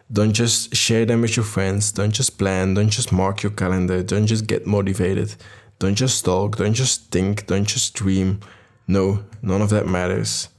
Don't 0.10 0.36
just 0.36 0.76
share 0.76 1.06
them 1.06 1.22
with 1.22 1.36
your 1.36 1.46
friends. 1.46 1.94
Don't 1.94 2.14
just 2.14 2.38
plan. 2.38 2.74
Don't 2.74 2.92
just 2.92 3.12
mark 3.12 3.42
your 3.42 3.54
calendar. 3.56 4.04
Don't 4.04 4.28
just 4.28 4.48
get 4.48 4.66
motivated. 4.66 5.36
Don't 5.80 5.98
just 5.98 6.26
talk. 6.26 6.58
Don't 6.58 6.76
just 6.76 7.12
think. 7.12 7.46
Don't 7.46 7.68
just 7.68 7.94
dream. 7.94 8.40
No, 8.88 9.24
none 9.42 9.62
of 9.62 9.70
that 9.70 9.86
matters. 9.86 10.50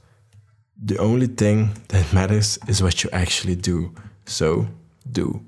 The 0.85 0.97
only 0.97 1.27
thing 1.27 1.69
that 1.87 2.13
matters 2.13 2.59
is 2.67 2.81
what 2.81 3.03
you 3.03 3.09
actually 3.11 3.55
do. 3.55 3.91
So, 4.25 4.67
do. 5.13 5.41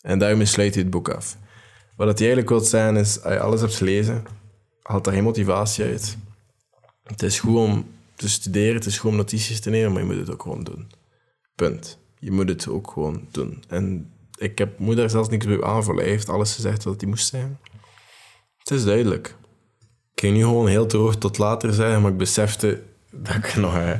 En 0.00 0.18
daarmee 0.18 0.46
sluit 0.46 0.74
hij 0.74 0.82
het 0.82 0.90
boek 0.90 1.08
af. 1.08 1.36
Wat 1.96 2.08
het 2.08 2.18
eigenlijk 2.18 2.48
wil 2.48 2.60
zijn 2.60 2.96
is, 2.96 3.22
als 3.22 3.32
je 3.32 3.40
alles 3.40 3.60
hebt 3.60 3.74
gelezen, 3.74 4.24
haalt 4.82 5.06
er 5.06 5.12
geen 5.12 5.24
motivatie 5.24 5.84
uit. 5.84 6.16
Het 7.02 7.22
is 7.22 7.40
goed 7.40 7.56
om 7.56 7.86
te 8.16 8.28
studeren, 8.28 8.74
het 8.74 8.86
is 8.86 8.98
goed 8.98 9.10
om 9.10 9.16
notities 9.16 9.60
te 9.60 9.70
nemen, 9.70 9.92
maar 9.92 10.00
je 10.00 10.06
moet 10.06 10.16
het 10.16 10.30
ook 10.30 10.42
gewoon 10.42 10.64
doen. 10.64 10.90
Punt. 11.54 11.98
Je 12.18 12.30
moet 12.30 12.48
het 12.48 12.68
ook 12.68 12.90
gewoon 12.90 13.26
doen. 13.30 13.62
En 13.68 14.12
ik 14.38 14.58
heb 14.58 14.78
moeder 14.78 15.10
zelfs 15.10 15.28
niks 15.28 15.46
bij 15.46 15.62
aanvallen. 15.62 16.02
Hij 16.02 16.10
heeft 16.10 16.28
alles 16.28 16.54
gezegd 16.54 16.84
wat 16.84 17.00
hij 17.00 17.10
moest 17.10 17.26
zijn. 17.26 17.58
Het 18.58 18.70
is 18.70 18.84
duidelijk. 18.84 19.36
Ik 20.12 20.20
ging 20.20 20.36
nu 20.36 20.42
gewoon 20.42 20.68
heel 20.68 20.86
droog 20.86 21.16
tot 21.16 21.38
later 21.38 21.72
zeggen, 21.72 22.02
maar 22.02 22.10
ik 22.10 22.16
besefte 22.16 22.82
dat 23.10 23.34
ik 23.34 23.56
nog... 23.56 23.74
eh, 23.74 23.98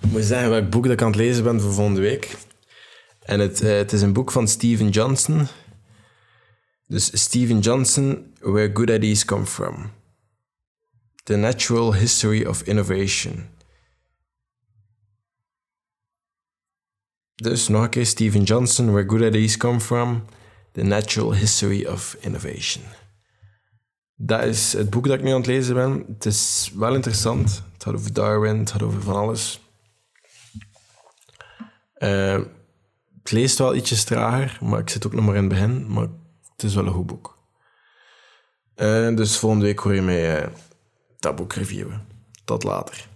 moet 0.00 0.24
zeggen 0.24 0.50
welk 0.50 0.70
boek 0.70 0.82
dat 0.82 0.92
ik 0.92 1.02
aan 1.02 1.06
het 1.06 1.16
lezen 1.16 1.44
ben 1.44 1.60
voor 1.60 1.72
volgende 1.72 2.00
week. 2.00 2.36
En 3.24 3.40
het, 3.40 3.60
eh, 3.60 3.76
het 3.76 3.92
is 3.92 4.02
een 4.02 4.12
boek 4.12 4.30
van 4.30 4.48
Steven 4.48 4.88
Johnson. 4.88 5.46
Dus 6.86 7.20
Steven 7.20 7.58
Johnson, 7.58 8.34
Where 8.40 8.70
Good 8.74 8.90
Ideas 8.90 9.24
Come 9.24 9.46
From. 9.46 9.92
The 11.22 11.36
Natural 11.36 11.94
History 11.94 12.46
of 12.46 12.62
Innovation. 12.62 13.48
Dus 17.34 17.68
nog 17.68 17.82
een 17.82 17.90
keer 17.90 18.06
Steven 18.06 18.42
Johnson, 18.42 18.92
Where 18.92 19.08
Good 19.08 19.20
Ideas 19.20 19.56
Come 19.56 19.80
From. 19.80 20.24
The 20.72 20.82
Natural 20.82 21.34
History 21.34 21.86
of 21.86 22.16
Innovation. 22.20 22.82
Dat 24.16 24.42
is 24.44 24.72
het 24.72 24.90
boek 24.90 25.06
dat 25.06 25.18
ik 25.18 25.24
nu 25.24 25.30
aan 25.30 25.36
het 25.36 25.46
lezen 25.46 25.74
ben. 25.74 26.04
Het 26.08 26.26
is 26.26 26.72
wel 26.74 26.94
interessant. 26.94 27.62
Het 27.72 27.82
gaat 27.82 27.94
over 27.94 28.12
Darwin, 28.12 28.58
het 28.58 28.70
gaat 28.70 28.82
over 28.82 29.02
van 29.02 29.16
alles. 29.16 29.60
Eh, 31.94 32.40
het 33.24 33.32
leest 33.32 33.58
wel 33.58 33.74
ietsjes 33.74 34.04
trager, 34.04 34.58
maar 34.60 34.80
ik 34.80 34.90
zit 34.90 35.06
ook 35.06 35.12
nog 35.12 35.24
maar 35.24 35.34
in 35.34 35.40
het 35.40 35.48
begin. 35.48 35.92
Maar 35.92 36.06
het 36.52 36.62
is 36.62 36.74
wel 36.74 36.86
een 36.86 36.92
goed 36.92 37.06
boek. 37.06 37.38
Eh, 38.74 39.16
dus 39.16 39.38
volgende 39.38 39.64
week 39.64 39.78
hoor 39.78 39.94
je 39.94 40.02
mij 40.02 40.42
eh, 40.42 40.48
dat 41.18 41.36
boek 41.36 41.52
reviewen. 41.52 42.06
Tot 42.44 42.62
later. 42.62 43.08